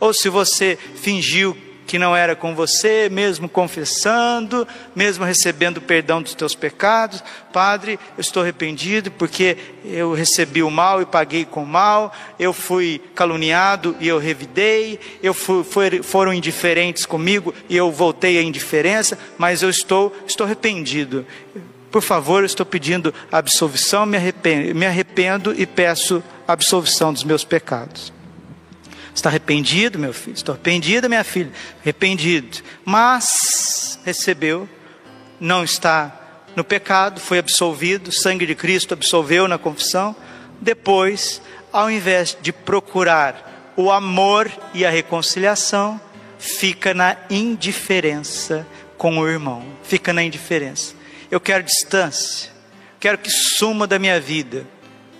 ou 0.00 0.12
se 0.12 0.28
você 0.28 0.76
fingiu 0.96 1.67
que 1.88 1.98
não 1.98 2.14
era 2.14 2.36
com 2.36 2.54
você, 2.54 3.08
mesmo 3.08 3.48
confessando, 3.48 4.68
mesmo 4.94 5.24
recebendo 5.24 5.80
perdão 5.80 6.20
dos 6.20 6.34
teus 6.34 6.54
pecados. 6.54 7.24
Padre, 7.50 7.98
eu 8.14 8.20
estou 8.20 8.42
arrependido 8.42 9.10
porque 9.10 9.56
eu 9.82 10.12
recebi 10.12 10.62
o 10.62 10.70
mal 10.70 11.00
e 11.00 11.06
paguei 11.06 11.46
com 11.46 11.62
o 11.62 11.66
mal, 11.66 12.12
eu 12.38 12.52
fui 12.52 13.00
caluniado 13.14 13.96
e 13.98 14.06
eu 14.06 14.18
revidei, 14.18 15.00
eu 15.22 15.32
fui, 15.32 15.64
foram 16.02 16.34
indiferentes 16.34 17.06
comigo 17.06 17.54
e 17.70 17.76
eu 17.78 17.90
voltei 17.90 18.36
à 18.36 18.42
indiferença, 18.42 19.18
mas 19.38 19.62
eu 19.62 19.70
estou, 19.70 20.14
estou 20.26 20.44
arrependido. 20.44 21.24
Por 21.90 22.02
favor, 22.02 22.42
eu 22.42 22.46
estou 22.46 22.66
pedindo 22.66 23.14
absolvição, 23.32 24.04
me 24.04 24.18
arrependo, 24.18 24.74
me 24.74 24.84
arrependo 24.84 25.54
e 25.58 25.64
peço 25.64 26.22
absolvição 26.46 27.14
dos 27.14 27.24
meus 27.24 27.44
pecados. 27.44 28.17
Está 29.18 29.30
arrependido, 29.30 29.98
meu 29.98 30.12
filho? 30.12 30.36
Estou 30.36 30.52
arrependida, 30.52 31.08
minha 31.08 31.24
filha? 31.24 31.50
Arrependido. 31.82 32.58
Mas 32.84 33.98
recebeu, 34.04 34.68
não 35.40 35.64
está 35.64 36.46
no 36.54 36.62
pecado, 36.62 37.20
foi 37.20 37.40
absolvido, 37.40 38.08
o 38.08 38.12
sangue 38.12 38.46
de 38.46 38.54
Cristo 38.54 38.94
absolveu 38.94 39.48
na 39.48 39.58
confissão. 39.58 40.14
Depois, 40.60 41.42
ao 41.72 41.90
invés 41.90 42.38
de 42.40 42.52
procurar 42.52 43.72
o 43.76 43.90
amor 43.90 44.48
e 44.72 44.86
a 44.86 44.90
reconciliação, 44.90 46.00
fica 46.38 46.94
na 46.94 47.16
indiferença 47.28 48.64
com 48.96 49.18
o 49.18 49.28
irmão, 49.28 49.66
fica 49.82 50.12
na 50.12 50.22
indiferença. 50.22 50.94
Eu 51.28 51.40
quero 51.40 51.64
distância, 51.64 52.52
quero 53.00 53.18
que 53.18 53.30
suma 53.30 53.84
da 53.84 53.98
minha 53.98 54.20
vida 54.20 54.64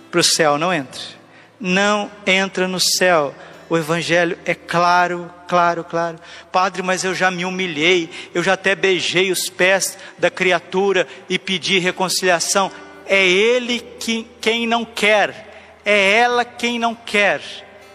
para 0.09 0.21
o 0.21 0.23
céu, 0.23 0.57
não 0.57 0.73
entre. 0.73 1.19
Não 1.59 2.09
entra 2.25 2.65
no 2.65 2.79
céu 2.79 3.35
o 3.69 3.77
Evangelho 3.77 4.37
é 4.45 4.55
claro, 4.55 5.31
claro, 5.47 5.83
claro. 5.83 6.19
Padre, 6.51 6.81
mas 6.81 7.03
eu 7.03 7.13
já 7.13 7.29
me 7.29 7.45
humilhei, 7.45 8.09
eu 8.33 8.41
já 8.41 8.53
até 8.53 8.73
beijei 8.73 9.31
os 9.31 9.47
pés 9.47 9.97
da 10.17 10.31
criatura 10.31 11.07
e 11.29 11.37
pedi 11.37 11.77
reconciliação. 11.77 12.71
É 13.05 13.23
ele 13.25 13.79
que, 13.99 14.27
quem 14.41 14.65
não 14.65 14.83
quer, 14.83 15.79
é 15.85 16.13
ela 16.13 16.43
quem 16.43 16.79
não 16.79 16.95
quer. 16.95 17.41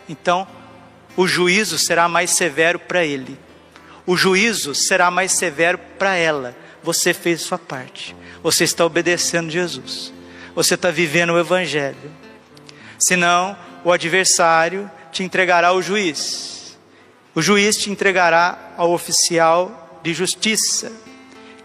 Então, 0.08 0.46
o 1.16 1.26
juízo 1.26 1.76
será 1.76 2.08
mais 2.08 2.30
severo 2.30 2.78
para 2.78 3.04
ele, 3.04 3.36
o 4.06 4.16
juízo 4.16 4.74
será 4.74 5.10
mais 5.10 5.32
severo 5.32 5.78
para 5.98 6.14
ela. 6.14 6.54
Você 6.82 7.14
fez 7.14 7.40
sua 7.40 7.58
parte, 7.58 8.14
você 8.42 8.64
está 8.64 8.84
obedecendo 8.84 9.50
Jesus, 9.50 10.12
você 10.54 10.74
está 10.74 10.90
vivendo 10.90 11.30
o 11.30 11.38
Evangelho. 11.38 12.12
Senão, 12.98 13.56
o 13.82 13.90
adversário 13.90 14.90
te 15.14 15.22
entregará 15.22 15.68
ao 15.68 15.80
juiz. 15.80 16.76
O 17.34 17.40
juiz 17.40 17.76
te 17.76 17.88
entregará 17.88 18.74
ao 18.76 18.92
oficial 18.92 20.00
de 20.02 20.12
justiça. 20.12 20.92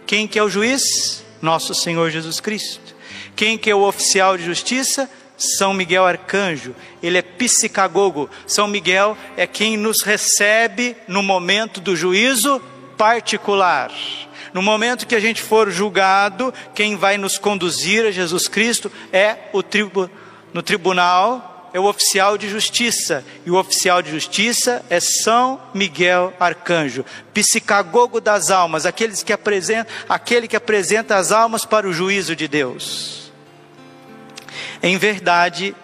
Quem 0.05 0.27
que 0.27 0.37
é 0.37 0.43
o 0.43 0.49
juiz? 0.49 1.23
Nosso 1.41 1.73
Senhor 1.73 2.11
Jesus 2.11 2.39
Cristo. 2.39 2.95
Quem 3.35 3.57
que 3.57 3.69
é 3.69 3.75
o 3.75 3.81
oficial 3.81 4.37
de 4.37 4.45
justiça? 4.45 5.09
São 5.35 5.73
Miguel 5.73 6.05
Arcanjo, 6.05 6.75
ele 7.01 7.17
é 7.17 7.21
psicagogo. 7.21 8.29
São 8.45 8.67
Miguel 8.67 9.17
é 9.37 9.47
quem 9.47 9.77
nos 9.77 10.01
recebe 10.01 10.95
no 11.07 11.23
momento 11.23 11.79
do 11.79 11.95
juízo 11.95 12.61
particular. 12.97 13.91
No 14.53 14.61
momento 14.61 15.07
que 15.07 15.15
a 15.15 15.19
gente 15.19 15.41
for 15.41 15.71
julgado, 15.71 16.53
quem 16.75 16.95
vai 16.97 17.17
nos 17.17 17.37
conduzir 17.37 18.05
a 18.05 18.11
Jesus 18.11 18.47
Cristo 18.47 18.91
é 19.13 19.37
o 19.53 19.63
no 20.53 20.61
tribunal 20.61 21.48
é 21.73 21.79
o 21.79 21.85
oficial 21.85 22.37
de 22.37 22.49
justiça, 22.49 23.23
e 23.45 23.51
o 23.51 23.55
oficial 23.55 24.01
de 24.01 24.11
justiça 24.11 24.83
é 24.89 24.99
São 24.99 25.61
Miguel 25.73 26.33
Arcanjo, 26.39 27.05
psicagogo 27.33 28.19
das 28.19 28.51
almas, 28.51 28.85
aqueles 28.85 29.23
que 29.23 29.33
apresenta, 29.33 29.89
aquele 30.07 30.47
que 30.47 30.55
apresenta 30.55 31.15
as 31.15 31.31
almas 31.31 31.65
para 31.65 31.87
o 31.87 31.93
juízo 31.93 32.35
de 32.35 32.47
Deus. 32.47 33.31
Em 34.81 34.97
verdade, 34.97 35.75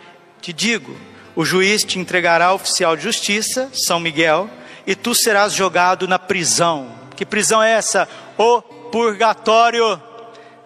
te 0.41 0.53
digo, 0.53 0.95
o 1.35 1.43
juiz 1.43 1.83
te 1.83 1.99
entregará 1.99 2.47
ao 2.47 2.55
oficial 2.55 2.95
de 2.95 3.03
justiça, 3.03 3.69
São 3.73 3.99
Miguel, 3.99 4.49
e 4.87 4.95
tu 4.95 5.13
serás 5.13 5.53
jogado 5.53 6.07
na 6.07 6.17
prisão. 6.17 6.93
Que 7.15 7.25
prisão 7.25 7.61
é 7.61 7.71
essa? 7.71 8.07
O 8.37 8.61
purgatório. 8.61 10.01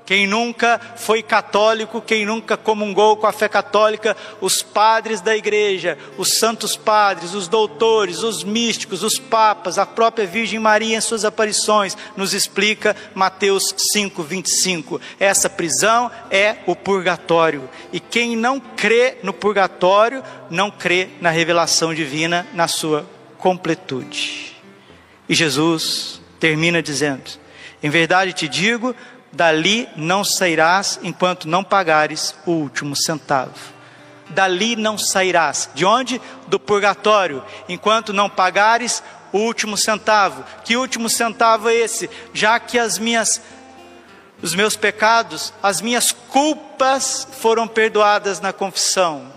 Quem 0.10 0.26
nunca 0.26 0.82
foi 0.96 1.22
católico, 1.22 2.02
quem 2.02 2.26
nunca 2.26 2.58
comungou 2.58 3.16
com 3.16 3.28
a 3.28 3.32
fé 3.32 3.48
católica, 3.48 4.18
os 4.42 4.64
padres 4.64 5.22
da 5.22 5.38
igreja, 5.38 6.00
os 6.18 6.40
santos 6.40 6.76
padres, 6.76 7.36
os 7.36 7.48
doutores, 7.48 8.24
os 8.24 8.44
místicos, 8.44 9.04
os 9.04 9.20
papas, 9.20 9.78
a 9.78 9.86
própria 9.86 10.26
Virgem 10.26 10.58
Maria 10.58 10.98
em 10.98 11.00
suas 11.00 11.24
aparições, 11.24 11.96
nos 12.18 12.34
explica 12.34 12.96
Mateus 13.14 13.72
5, 13.78 14.24
25. 14.24 15.00
Essa 15.20 15.48
prisão 15.48 16.10
é 16.32 16.56
o 16.66 16.76
purgatório. 16.76 17.70
E 17.94 18.00
quem 18.00 18.36
não 18.36 18.60
crê 18.60 19.18
no 19.22 19.32
purgatório, 19.32 20.24
não 20.50 20.72
crê 20.72 21.10
na 21.22 21.30
revelação 21.30 21.94
divina 21.94 22.48
na 22.52 22.68
sua 22.68 23.08
completude. 23.38 24.58
E 25.30 25.36
Jesus 25.36 26.20
termina 26.40 26.82
dizendo: 26.82 27.30
Em 27.84 27.92
verdade 27.92 28.34
te 28.34 28.48
digo, 28.48 28.96
dali 29.32 29.88
não 29.96 30.24
sairás 30.24 31.00
enquanto 31.04 31.48
não 31.48 31.64
pagares 31.64 32.36
o 32.46 32.52
último 32.52 32.96
centavo. 32.96 33.54
Dali 34.30 34.76
não 34.76 34.98
sairás. 34.98 35.70
De 35.74 35.86
onde? 35.86 36.22
Do 36.48 36.60
purgatório, 36.60 37.44
enquanto 37.68 38.14
não 38.14 38.30
pagares 38.30 39.02
o 39.32 39.40
último 39.40 39.78
centavo. 39.78 40.44
Que 40.64 40.78
último 40.78 41.10
centavo 41.10 41.70
é 41.70 41.76
esse? 41.76 42.10
Já 42.34 42.60
que 42.60 42.78
as 42.78 42.98
minhas 42.98 43.42
os 44.42 44.56
meus 44.56 44.76
pecados, 44.76 45.54
as 45.62 45.82
minhas 45.82 46.14
culpas 46.14 47.28
foram 47.42 47.68
perdoadas 47.68 48.40
na 48.40 48.54
confissão, 48.54 49.34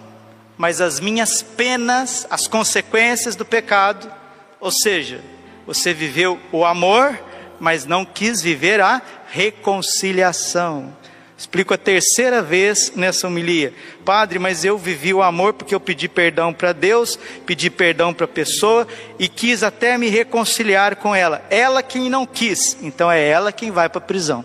mas 0.56 0.80
as 0.80 1.00
minhas 1.00 1.42
penas, 1.42 2.24
as 2.30 2.46
consequências 2.46 3.34
do 3.34 3.44
pecado, 3.44 4.12
ou 4.60 4.70
seja, 4.70 5.20
você 5.66 5.92
viveu 5.92 6.38
o 6.52 6.64
amor, 6.64 7.18
mas 7.58 7.84
não 7.84 8.04
quis 8.04 8.40
viver 8.40 8.80
a 8.80 9.02
reconciliação. 9.32 10.94
Explico 11.36 11.72
a 11.72 11.78
terceira 11.78 12.42
vez 12.42 12.92
nessa 12.94 13.26
homilia. 13.26 13.72
Padre, 14.04 14.38
mas 14.38 14.62
eu 14.62 14.76
vivi 14.76 15.12
o 15.12 15.22
amor 15.22 15.54
porque 15.54 15.74
eu 15.74 15.80
pedi 15.80 16.06
perdão 16.06 16.52
para 16.52 16.72
Deus, 16.72 17.18
pedi 17.46 17.70
perdão 17.70 18.12
para 18.12 18.26
a 18.26 18.28
pessoa 18.28 18.86
e 19.18 19.26
quis 19.26 19.62
até 19.62 19.96
me 19.96 20.08
reconciliar 20.08 20.96
com 20.96 21.14
ela. 21.14 21.42
Ela 21.48 21.82
quem 21.82 22.10
não 22.10 22.26
quis, 22.26 22.76
então 22.82 23.10
é 23.10 23.26
ela 23.26 23.50
quem 23.50 23.70
vai 23.70 23.88
para 23.88 23.98
a 23.98 24.04
prisão. 24.04 24.44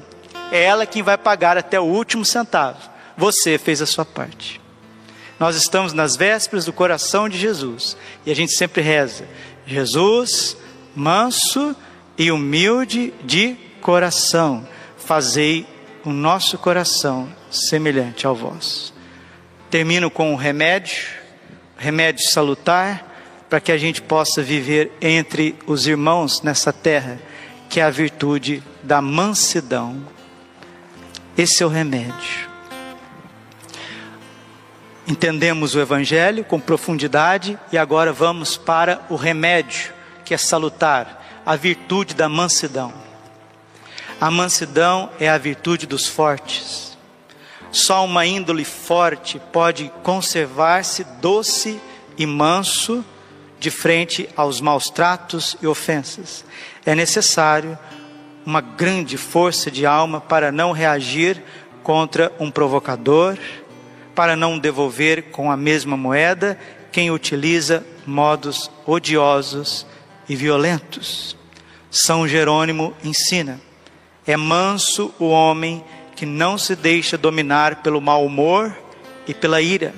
É 0.51 0.63
ela 0.63 0.85
quem 0.85 1.03
vai 1.03 1.17
pagar 1.17 1.57
até 1.57 1.77
o 1.77 1.83
último 1.83 2.23
centavo. 2.23 2.79
Você 3.17 3.57
fez 3.57 3.81
a 3.81 3.85
sua 3.85 4.05
parte. 4.05 4.61
Nós 5.37 5.57
estamos 5.57 5.91
nas 5.91 6.15
vésperas 6.15 6.63
do 6.63 6.73
coração 6.73 7.27
de 7.27 7.37
Jesus 7.37 7.97
e 8.25 8.31
a 8.31 8.35
gente 8.35 8.55
sempre 8.55 8.81
reza: 8.81 9.27
Jesus, 9.67 10.55
manso 10.95 11.75
e 12.17 12.31
humilde 12.31 13.13
de 13.25 13.55
coração 13.81 14.65
fazei 15.07 15.65
o 16.03 16.09
nosso 16.09 16.57
coração 16.57 17.29
semelhante 17.49 18.27
ao 18.27 18.35
vosso. 18.35 18.93
Termino 19.69 20.11
com 20.11 20.33
um 20.33 20.35
remédio, 20.35 20.97
remédio 21.77 22.27
salutar, 22.27 23.05
para 23.49 23.61
que 23.61 23.71
a 23.71 23.77
gente 23.77 24.01
possa 24.01 24.43
viver 24.43 24.91
entre 25.01 25.55
os 25.65 25.87
irmãos 25.87 26.41
nessa 26.41 26.73
terra, 26.73 27.17
que 27.69 27.79
é 27.79 27.83
a 27.83 27.89
virtude 27.89 28.61
da 28.83 29.01
mansidão. 29.01 30.05
Esse 31.37 31.63
é 31.63 31.65
o 31.65 31.69
remédio. 31.69 32.49
Entendemos 35.07 35.73
o 35.73 35.79
Evangelho 35.79 36.43
com 36.43 36.59
profundidade 36.59 37.57
e 37.71 37.77
agora 37.77 38.11
vamos 38.11 38.57
para 38.57 39.05
o 39.09 39.15
remédio, 39.15 39.93
que 40.25 40.33
é 40.33 40.37
salutar, 40.37 41.41
a 41.45 41.55
virtude 41.55 42.13
da 42.13 42.27
mansidão. 42.27 43.06
A 44.19 44.31
mansidão 44.31 45.11
é 45.19 45.29
a 45.29 45.37
virtude 45.37 45.85
dos 45.85 46.07
fortes. 46.07 46.97
Só 47.71 48.03
uma 48.03 48.25
índole 48.25 48.65
forte 48.65 49.39
pode 49.53 49.91
conservar-se 50.01 51.03
doce 51.21 51.79
e 52.17 52.25
manso 52.25 53.05
de 53.59 53.69
frente 53.69 54.27
aos 54.35 54.59
maus 54.59 54.89
tratos 54.89 55.55
e 55.61 55.67
ofensas. 55.67 56.43
É 56.83 56.95
necessário 56.95 57.77
uma 58.43 58.59
grande 58.59 59.17
força 59.17 59.69
de 59.69 59.85
alma 59.85 60.19
para 60.19 60.51
não 60.51 60.71
reagir 60.71 61.43
contra 61.83 62.33
um 62.39 62.49
provocador, 62.49 63.37
para 64.15 64.35
não 64.35 64.57
devolver 64.57 65.29
com 65.29 65.51
a 65.51 65.57
mesma 65.57 65.95
moeda 65.95 66.57
quem 66.91 67.11
utiliza 67.11 67.85
modos 68.03 68.71
odiosos 68.83 69.85
e 70.27 70.35
violentos. 70.35 71.37
São 71.91 72.27
Jerônimo 72.27 72.95
ensina: 73.03 73.66
é 74.27 74.35
manso 74.35 75.13
o 75.17 75.29
homem 75.29 75.81
que 76.13 76.25
não 76.25 76.57
se 76.57 76.75
deixa 76.75 77.17
dominar 77.17 77.77
pelo 77.77 78.01
mau 78.01 78.25
humor 78.25 78.77
e 79.25 79.33
pela 79.33 79.61
ira, 79.61 79.95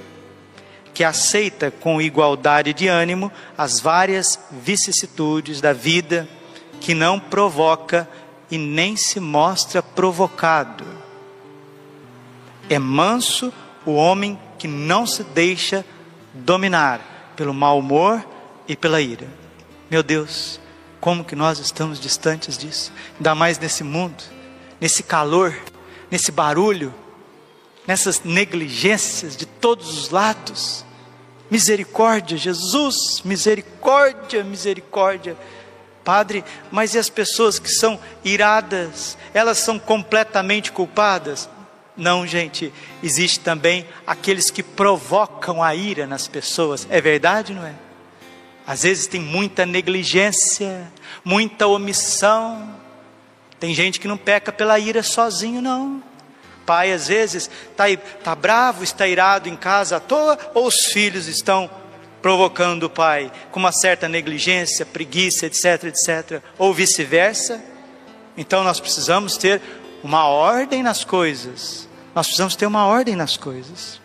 que 0.94 1.04
aceita 1.04 1.72
com 1.72 2.00
igualdade 2.00 2.72
de 2.72 2.88
ânimo 2.88 3.32
as 3.58 3.80
várias 3.80 4.40
vicissitudes 4.52 5.60
da 5.60 5.74
vida, 5.74 6.30
que 6.80 6.94
não 6.94 7.20
provoca 7.20 8.08
e 8.52 8.58
nem 8.58 8.96
se 8.96 9.20
mostra 9.20 9.82
provocado. 9.82 10.86
É 12.70 12.78
manso 12.78 13.52
o 13.84 13.94
homem 13.94 14.40
que 14.60 14.68
não 14.68 15.08
se 15.08 15.24
deixa 15.24 15.84
dominar 16.34 17.34
pelo 17.36 17.54
mau 17.54 17.80
humor 17.80 18.24
e 18.68 18.76
pela 18.76 19.02
ira. 19.02 19.28
Meu 19.90 20.04
Deus, 20.04 20.60
como 21.00 21.24
que 21.24 21.36
nós 21.36 21.60
estamos 21.60 22.00
distantes 22.00 22.58
disso? 22.58 22.92
Ainda 23.18 23.34
mais 23.34 23.58
nesse 23.58 23.84
mundo, 23.84 24.22
nesse 24.80 25.02
calor, 25.02 25.58
nesse 26.12 26.32
barulho, 26.32 26.94
nessas 27.88 28.24
negligências 28.24 29.36
de 29.36 29.46
todos 29.46 29.98
os 29.98 30.10
lados. 30.10 30.86
Misericórdia, 31.50 32.38
Jesus, 32.38 33.22
misericórdia, 33.24 34.44
misericórdia. 34.44 35.38
Padre, 36.04 36.44
mas 36.72 36.94
e 36.94 37.00
as 37.00 37.10
pessoas 37.10 37.60
que 37.60 37.70
são 37.70 38.00
iradas, 38.24 39.18
elas 39.34 39.58
são 39.60 39.80
completamente 39.80 40.72
culpadas? 40.72 41.50
Não, 41.96 42.26
gente, 42.26 42.74
existe 43.04 43.42
também 43.42 43.86
aqueles 44.08 44.50
que 44.50 44.64
provocam 44.64 45.62
a 45.62 45.76
ira 45.76 46.08
nas 46.08 46.28
pessoas. 46.28 46.88
É 46.90 47.02
verdade, 47.02 47.54
não 47.54 47.66
é? 47.66 47.74
Às 48.70 48.84
vezes 48.84 49.08
tem 49.08 49.20
muita 49.20 49.66
negligência, 49.66 50.92
muita 51.26 51.66
omissão. 51.66 52.76
Tem 53.60 53.74
gente 53.74 54.00
que 54.00 54.08
não 54.08 54.16
peca 54.16 54.52
pela 54.52 54.78
ira 54.78 55.02
sozinho, 55.02 55.60
não. 55.60 56.04
Pai, 56.68 56.94
às 56.94 57.08
vezes, 57.08 57.50
está 57.72 57.86
tá 58.24 58.36
bravo, 58.36 58.84
está 58.84 59.08
irado 59.08 59.50
em 59.50 59.56
casa 59.56 59.98
à 59.98 60.00
toa, 60.00 60.38
ou 60.54 60.68
os 60.68 60.86
filhos 60.86 61.26
estão 61.26 61.68
provocando 62.22 62.84
o 62.84 62.90
pai 62.92 63.32
com 63.50 63.60
uma 63.60 63.72
certa 63.72 64.08
negligência, 64.08 64.86
preguiça, 64.86 65.48
etc, 65.48 65.86
etc, 65.86 66.40
ou 66.56 66.72
vice-versa. 66.72 67.60
Então 68.38 68.64
nós 68.64 68.80
precisamos 68.80 69.36
ter 69.36 69.64
uma 70.04 70.28
ordem 70.28 70.84
nas 70.84 71.04
coisas. 71.04 71.90
Nós 72.14 72.28
precisamos 72.28 72.56
ter 72.56 72.68
uma 72.68 72.86
ordem 72.86 73.16
nas 73.16 73.36
coisas. 73.36 74.00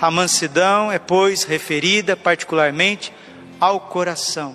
A 0.00 0.08
mansidão 0.08 0.92
é, 0.92 1.00
pois, 1.00 1.42
referida 1.42 2.16
particularmente 2.16 3.12
ao 3.60 3.80
coração. 3.80 4.54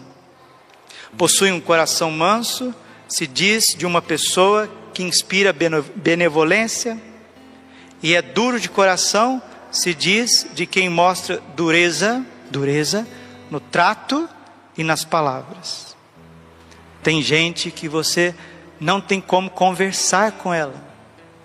Possui 1.18 1.52
um 1.52 1.62
coração 1.62 2.10
manso, 2.12 2.74
se 3.08 3.28
diz 3.28 3.76
de 3.78 3.86
uma 3.86 4.02
pessoa 4.02 4.70
que 4.94 5.04
inspira 5.04 5.54
benevolência, 5.96 7.00
e 8.02 8.16
é 8.16 8.22
duro 8.22 8.60
de 8.60 8.70
coração, 8.70 9.42
se 9.72 9.94
diz 9.94 10.48
de 10.54 10.66
quem 10.66 10.90
mostra 10.90 11.42
dureza, 11.56 12.26
dureza 12.50 13.08
no 13.50 13.60
trato 13.60 14.28
e 14.78 14.84
nas 14.84 15.06
palavras. 15.06 15.96
Tem 17.02 17.22
gente 17.22 17.72
que 17.72 17.88
você 17.88 18.34
não 18.80 19.00
tem 19.00 19.22
como 19.22 19.50
conversar 19.50 20.34
com 20.34 20.54
ela, 20.54 20.76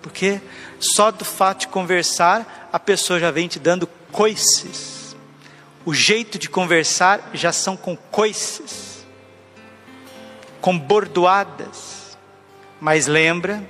porque 0.01 0.41
só 0.79 1.11
do 1.11 1.25
fato 1.25 1.61
de 1.61 1.67
conversar, 1.67 2.69
a 2.71 2.79
pessoa 2.79 3.19
já 3.19 3.31
vem 3.31 3.47
te 3.47 3.59
dando 3.59 3.87
coices 4.11 4.98
o 5.89 5.93
jeito 5.93 6.37
de 6.37 6.47
conversar 6.47 7.31
já 7.33 7.51
são 7.51 7.75
com 7.75 7.95
coices, 7.95 9.03
com 10.61 10.77
bordoadas. 10.77 12.15
Mas 12.79 13.07
lembra, 13.07 13.67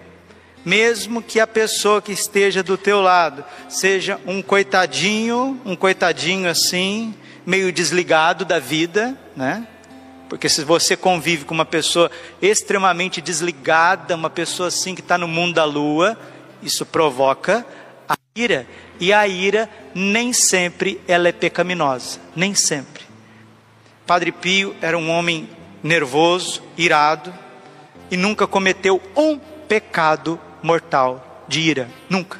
mesmo 0.65 1.21
que 1.21 1.39
a 1.39 1.47
pessoa 1.47 2.01
que 2.01 2.11
esteja 2.11 2.61
do 2.61 2.77
teu 2.77 2.99
lado 2.99 3.45
seja 3.69 4.19
um 4.27 4.41
coitadinho, 4.41 5.61
um 5.63 5.77
coitadinho 5.77 6.49
assim, 6.49 7.15
meio 7.45 7.71
desligado 7.71 8.43
da 8.43 8.59
vida, 8.59 9.17
né? 9.33 9.65
Porque 10.27 10.49
se 10.49 10.65
você 10.65 10.97
convive 10.97 11.45
com 11.45 11.53
uma 11.53 11.63
pessoa 11.63 12.11
extremamente 12.41 13.21
desligada, 13.21 14.13
uma 14.13 14.29
pessoa 14.29 14.67
assim 14.67 14.93
que 14.93 14.99
está 14.99 15.17
no 15.17 15.27
mundo 15.27 15.53
da 15.53 15.63
lua, 15.63 16.17
isso 16.61 16.85
provoca 16.85 17.65
ira. 18.35 18.67
E 18.99 19.13
a 19.13 19.27
ira 19.27 19.69
nem 19.93 20.33
sempre 20.33 20.99
ela 21.07 21.27
é 21.27 21.31
pecaminosa, 21.31 22.19
nem 22.35 22.53
sempre. 22.53 23.03
Padre 24.05 24.31
Pio 24.31 24.75
era 24.81 24.97
um 24.97 25.09
homem 25.09 25.49
nervoso, 25.83 26.61
irado 26.77 27.33
e 28.11 28.17
nunca 28.17 28.47
cometeu 28.47 29.01
um 29.15 29.37
pecado 29.37 30.39
mortal 30.61 31.45
de 31.47 31.61
ira, 31.61 31.89
nunca. 32.09 32.39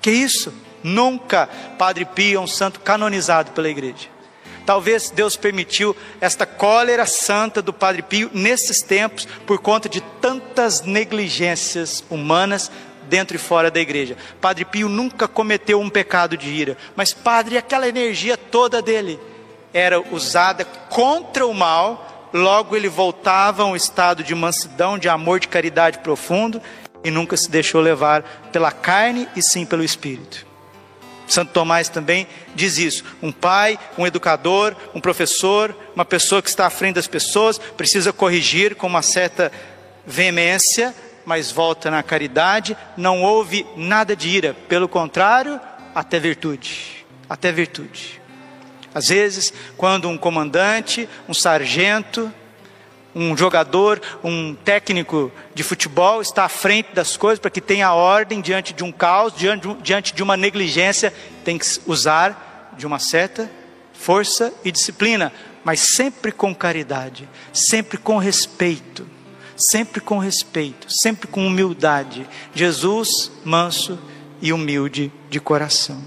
Que 0.00 0.10
isso? 0.10 0.52
Nunca. 0.82 1.48
Padre 1.78 2.04
Pio 2.04 2.38
é 2.38 2.40
um 2.40 2.46
santo 2.46 2.80
canonizado 2.80 3.50
pela 3.52 3.68
igreja. 3.68 4.08
Talvez 4.64 5.10
Deus 5.10 5.36
permitiu 5.36 5.96
esta 6.20 6.44
cólera 6.44 7.06
santa 7.06 7.62
do 7.62 7.72
Padre 7.72 8.02
Pio 8.02 8.30
nesses 8.34 8.82
tempos 8.82 9.26
por 9.46 9.60
conta 9.60 9.88
de 9.88 10.00
tantas 10.20 10.82
negligências 10.82 12.04
humanas 12.10 12.70
dentro 13.06 13.36
e 13.36 13.38
fora 13.38 13.70
da 13.70 13.80
igreja. 13.80 14.16
Padre 14.40 14.64
Pio 14.64 14.88
nunca 14.88 15.26
cometeu 15.26 15.80
um 15.80 15.88
pecado 15.90 16.36
de 16.36 16.48
ira, 16.48 16.76
mas 16.94 17.12
Padre, 17.12 17.56
aquela 17.56 17.88
energia 17.88 18.36
toda 18.36 18.82
dele 18.82 19.18
era 19.72 20.00
usada 20.00 20.64
contra 20.64 21.46
o 21.46 21.54
mal, 21.54 22.30
logo 22.32 22.76
ele 22.76 22.88
voltava 22.88 23.62
a 23.62 23.66
um 23.66 23.76
estado 23.76 24.22
de 24.22 24.34
mansidão, 24.34 24.98
de 24.98 25.08
amor, 25.08 25.40
de 25.40 25.48
caridade 25.48 25.98
profundo 25.98 26.60
e 27.04 27.10
nunca 27.10 27.36
se 27.36 27.50
deixou 27.50 27.80
levar 27.80 28.22
pela 28.50 28.72
carne 28.72 29.28
e 29.36 29.42
sim 29.42 29.64
pelo 29.64 29.84
espírito. 29.84 30.46
Santo 31.26 31.52
Tomás 31.52 31.88
também 31.88 32.26
diz 32.54 32.78
isso. 32.78 33.04
Um 33.22 33.32
pai, 33.32 33.78
um 33.98 34.06
educador, 34.06 34.76
um 34.94 35.00
professor, 35.00 35.76
uma 35.94 36.04
pessoa 36.04 36.40
que 36.40 36.48
está 36.48 36.66
à 36.66 36.70
frente 36.70 36.94
das 36.94 37.08
pessoas, 37.08 37.58
precisa 37.58 38.12
corrigir 38.12 38.76
com 38.76 38.86
uma 38.86 39.02
certa 39.02 39.50
veemência, 40.06 40.94
mas 41.26 41.50
volta 41.50 41.90
na 41.90 42.04
caridade, 42.04 42.76
não 42.96 43.22
houve 43.24 43.66
nada 43.76 44.14
de 44.14 44.28
ira, 44.28 44.54
pelo 44.68 44.88
contrário, 44.88 45.60
até 45.92 46.20
virtude, 46.20 47.04
até 47.28 47.50
virtude. 47.50 48.22
Às 48.94 49.08
vezes, 49.08 49.52
quando 49.76 50.08
um 50.08 50.16
comandante, 50.16 51.08
um 51.28 51.34
sargento, 51.34 52.32
um 53.12 53.36
jogador, 53.36 54.00
um 54.22 54.54
técnico 54.54 55.32
de 55.52 55.64
futebol 55.64 56.22
está 56.22 56.44
à 56.44 56.48
frente 56.48 56.94
das 56.94 57.16
coisas 57.16 57.40
para 57.40 57.50
que 57.50 57.60
tenha 57.60 57.92
ordem 57.92 58.40
diante 58.40 58.72
de 58.72 58.84
um 58.84 58.92
caos, 58.92 59.34
diante, 59.82 60.14
de 60.14 60.22
uma 60.22 60.36
negligência, 60.36 61.12
tem 61.44 61.58
que 61.58 61.66
usar 61.86 62.72
de 62.78 62.86
uma 62.86 62.98
certa 62.98 63.50
força 63.92 64.52
e 64.64 64.70
disciplina, 64.70 65.32
mas 65.64 65.80
sempre 65.80 66.30
com 66.30 66.54
caridade, 66.54 67.28
sempre 67.52 67.98
com 67.98 68.16
respeito 68.18 69.15
sempre 69.56 70.00
com 70.00 70.18
respeito, 70.18 70.86
sempre 70.88 71.26
com 71.26 71.46
humildade. 71.46 72.28
Jesus, 72.54 73.30
manso 73.44 73.98
e 74.40 74.52
humilde 74.52 75.10
de 75.30 75.40
coração. 75.40 76.02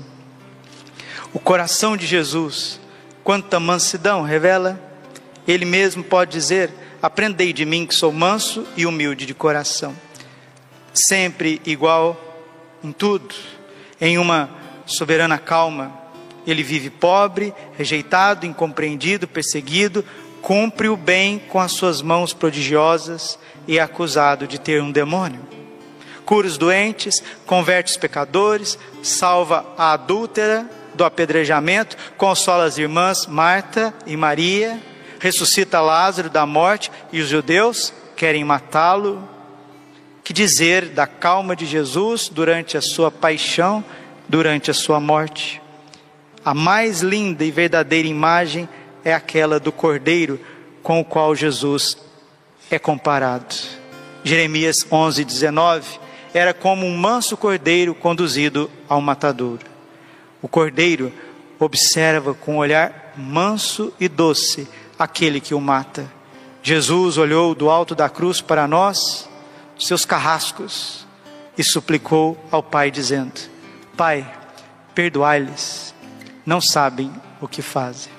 O 1.34 1.40
coração 1.40 1.98
de 1.98 2.06
Jesus, 2.06 2.80
quanta 3.24 3.60
mansidão 3.60 4.22
revela, 4.22 4.82
ele 5.48 5.66
mesmo 5.66 6.04
pode 6.04 6.32
dizer: 6.32 6.72
Aprendei 7.02 7.54
de 7.54 7.66
mim 7.66 7.86
que 7.86 7.96
sou 7.96 8.12
manso 8.12 8.66
e 8.76 8.86
humilde 8.86 9.26
de 9.26 9.34
coração. 9.34 9.96
Sempre 10.94 11.62
igual 11.66 12.20
em 12.84 12.92
tudo, 12.92 13.34
em 14.00 14.18
uma 14.18 14.50
soberana 14.86 15.38
calma. 15.38 15.98
Ele 16.48 16.64
vive 16.64 16.90
pobre, 16.90 17.54
rejeitado, 17.78 18.46
incompreendido, 18.46 19.28
perseguido, 19.28 20.04
cumpre 20.42 20.90
o 20.90 20.98
bem 20.98 21.40
com 21.40 21.60
as 21.60 21.72
suas 21.72 22.02
mãos 22.02 22.34
prodigiosas 22.34 23.38
e 23.68 23.78
é 23.78 23.82
acusado 23.82 24.48
de 24.48 24.60
ter 24.60 24.82
um 24.82 24.92
demônio. 24.92 25.40
Cura 26.26 26.48
os 26.48 26.58
doentes, 26.58 27.24
converte 27.46 27.92
os 27.92 27.98
pecadores, 27.98 28.78
salva 29.02 29.66
a 29.78 29.94
adúltera 29.94 30.70
do 30.94 31.04
apedrejamento, 31.04 31.98
consola 32.18 32.66
as 32.66 32.78
irmãs 32.78 33.26
Marta 33.26 33.94
e 34.06 34.16
Maria, 34.16 34.80
ressuscita 35.20 35.82
Lázaro 35.82 36.30
da 36.30 36.46
morte 36.46 36.92
e 37.12 37.20
os 37.20 37.30
judeus 37.30 37.94
querem 38.16 38.44
matá-lo. 38.44 39.28
Que 40.24 40.34
dizer 40.34 40.90
da 40.90 41.08
calma 41.08 41.56
de 41.56 41.66
Jesus 41.66 42.30
durante 42.30 42.78
a 42.78 42.82
sua 42.82 43.10
paixão, 43.10 43.84
durante 44.28 44.70
a 44.70 44.74
sua 44.74 45.00
morte? 45.00 45.62
A 46.46 46.54
mais 46.54 47.02
linda 47.02 47.44
e 47.44 47.52
verdadeira 47.52 48.08
imagem 48.08 48.70
é 49.10 49.14
aquela 49.14 49.60
do 49.60 49.72
cordeiro 49.72 50.40
com 50.84 51.00
o 51.00 51.06
qual 51.06 51.36
Jesus 51.36 51.98
é 52.70 52.78
comparado. 52.78 53.56
Jeremias 54.24 54.86
11, 54.92 55.26
19 55.26 56.00
era 56.34 56.54
como 56.54 56.86
um 56.86 56.96
manso 56.96 57.36
cordeiro 57.36 57.96
conduzido 57.96 58.70
ao 58.88 59.02
matadouro. 59.02 59.66
O 60.42 60.48
cordeiro 60.48 61.12
observa 61.60 62.34
com 62.34 62.56
um 62.56 62.58
olhar 62.58 63.14
manso 63.18 63.92
e 64.00 64.08
doce 64.08 64.68
aquele 64.98 65.42
que 65.42 65.54
o 65.54 65.60
mata. 65.60 66.10
Jesus 66.62 67.18
olhou 67.18 67.56
do 67.56 67.70
alto 67.70 67.96
da 67.96 68.10
cruz 68.10 68.42
para 68.42 68.68
nós, 68.68 69.28
seus 69.78 70.06
carrascos, 70.06 71.06
e 71.58 71.64
suplicou 71.64 72.38
ao 72.52 72.62
Pai, 72.62 72.92
dizendo: 72.92 73.40
Pai, 73.98 74.30
perdoai-lhes, 74.94 75.94
não 76.46 76.62
sabem 76.62 77.12
o 77.42 77.48
que 77.48 77.62
fazem. 77.62 78.19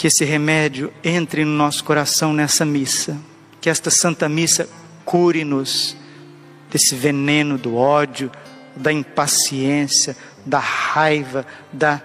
Que 0.00 0.06
esse 0.06 0.24
remédio 0.24 0.90
entre 1.04 1.44
no 1.44 1.50
nosso 1.50 1.84
coração 1.84 2.32
nessa 2.32 2.64
missa, 2.64 3.18
que 3.60 3.68
esta 3.68 3.90
Santa 3.90 4.30
Missa 4.30 4.66
cure-nos 5.04 5.94
desse 6.70 6.94
veneno 6.94 7.58
do 7.58 7.76
ódio, 7.76 8.32
da 8.74 8.90
impaciência, 8.90 10.16
da 10.46 10.58
raiva, 10.58 11.46
da 11.70 12.00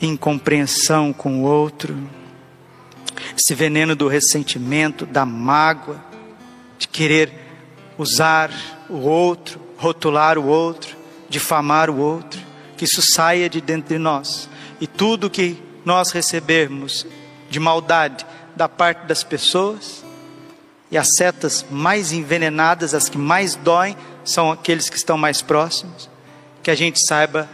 incompreensão 0.00 1.12
com 1.12 1.42
o 1.42 1.42
outro, 1.42 1.94
esse 3.38 3.54
veneno 3.54 3.94
do 3.94 4.08
ressentimento, 4.08 5.04
da 5.04 5.26
mágoa, 5.26 6.02
de 6.78 6.88
querer 6.88 7.30
usar 7.98 8.50
o 8.88 8.96
outro, 8.96 9.60
rotular 9.76 10.38
o 10.38 10.46
outro, 10.46 10.96
difamar 11.28 11.90
o 11.90 11.98
outro, 11.98 12.40
que 12.74 12.86
isso 12.86 13.02
saia 13.02 13.50
de 13.50 13.60
dentro 13.60 13.90
de 13.90 13.98
nós. 13.98 14.48
E 14.80 14.86
tudo 14.86 15.28
que 15.28 15.71
nós 15.84 16.10
recebermos 16.10 17.06
de 17.50 17.58
maldade 17.60 18.24
da 18.56 18.68
parte 18.68 19.06
das 19.06 19.22
pessoas 19.24 20.04
e 20.90 20.98
as 20.98 21.16
setas 21.16 21.64
mais 21.70 22.12
envenenadas, 22.12 22.94
as 22.94 23.08
que 23.08 23.18
mais 23.18 23.54
doem, 23.54 23.96
são 24.24 24.52
aqueles 24.52 24.88
que 24.90 24.96
estão 24.96 25.16
mais 25.16 25.40
próximos, 25.40 26.08
que 26.62 26.70
a 26.70 26.74
gente 26.74 27.00
saiba 27.00 27.48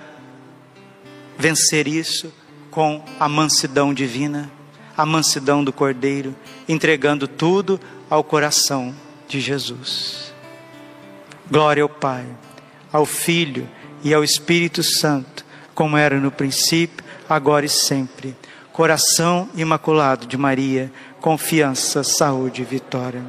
vencer 1.38 1.86
isso 1.86 2.32
com 2.70 3.02
a 3.18 3.28
mansidão 3.28 3.94
divina, 3.94 4.50
a 4.96 5.06
mansidão 5.06 5.62
do 5.62 5.72
Cordeiro, 5.72 6.34
entregando 6.68 7.28
tudo 7.28 7.80
ao 8.10 8.24
coração 8.24 8.94
de 9.28 9.40
Jesus. 9.40 10.32
Glória 11.48 11.82
ao 11.82 11.88
Pai, 11.88 12.26
ao 12.92 13.06
Filho 13.06 13.68
e 14.02 14.12
ao 14.12 14.24
Espírito 14.24 14.82
Santo, 14.82 15.44
como 15.74 15.96
era 15.96 16.18
no 16.18 16.30
princípio, 16.30 17.06
agora 17.28 17.66
e 17.66 17.68
sempre. 17.68 18.36
Coração 18.72 19.48
imaculado 19.54 20.26
de 20.26 20.36
Maria, 20.36 20.90
confiança, 21.20 22.04
saúde 22.04 22.62
e 22.62 22.64
vitória. 22.64 23.22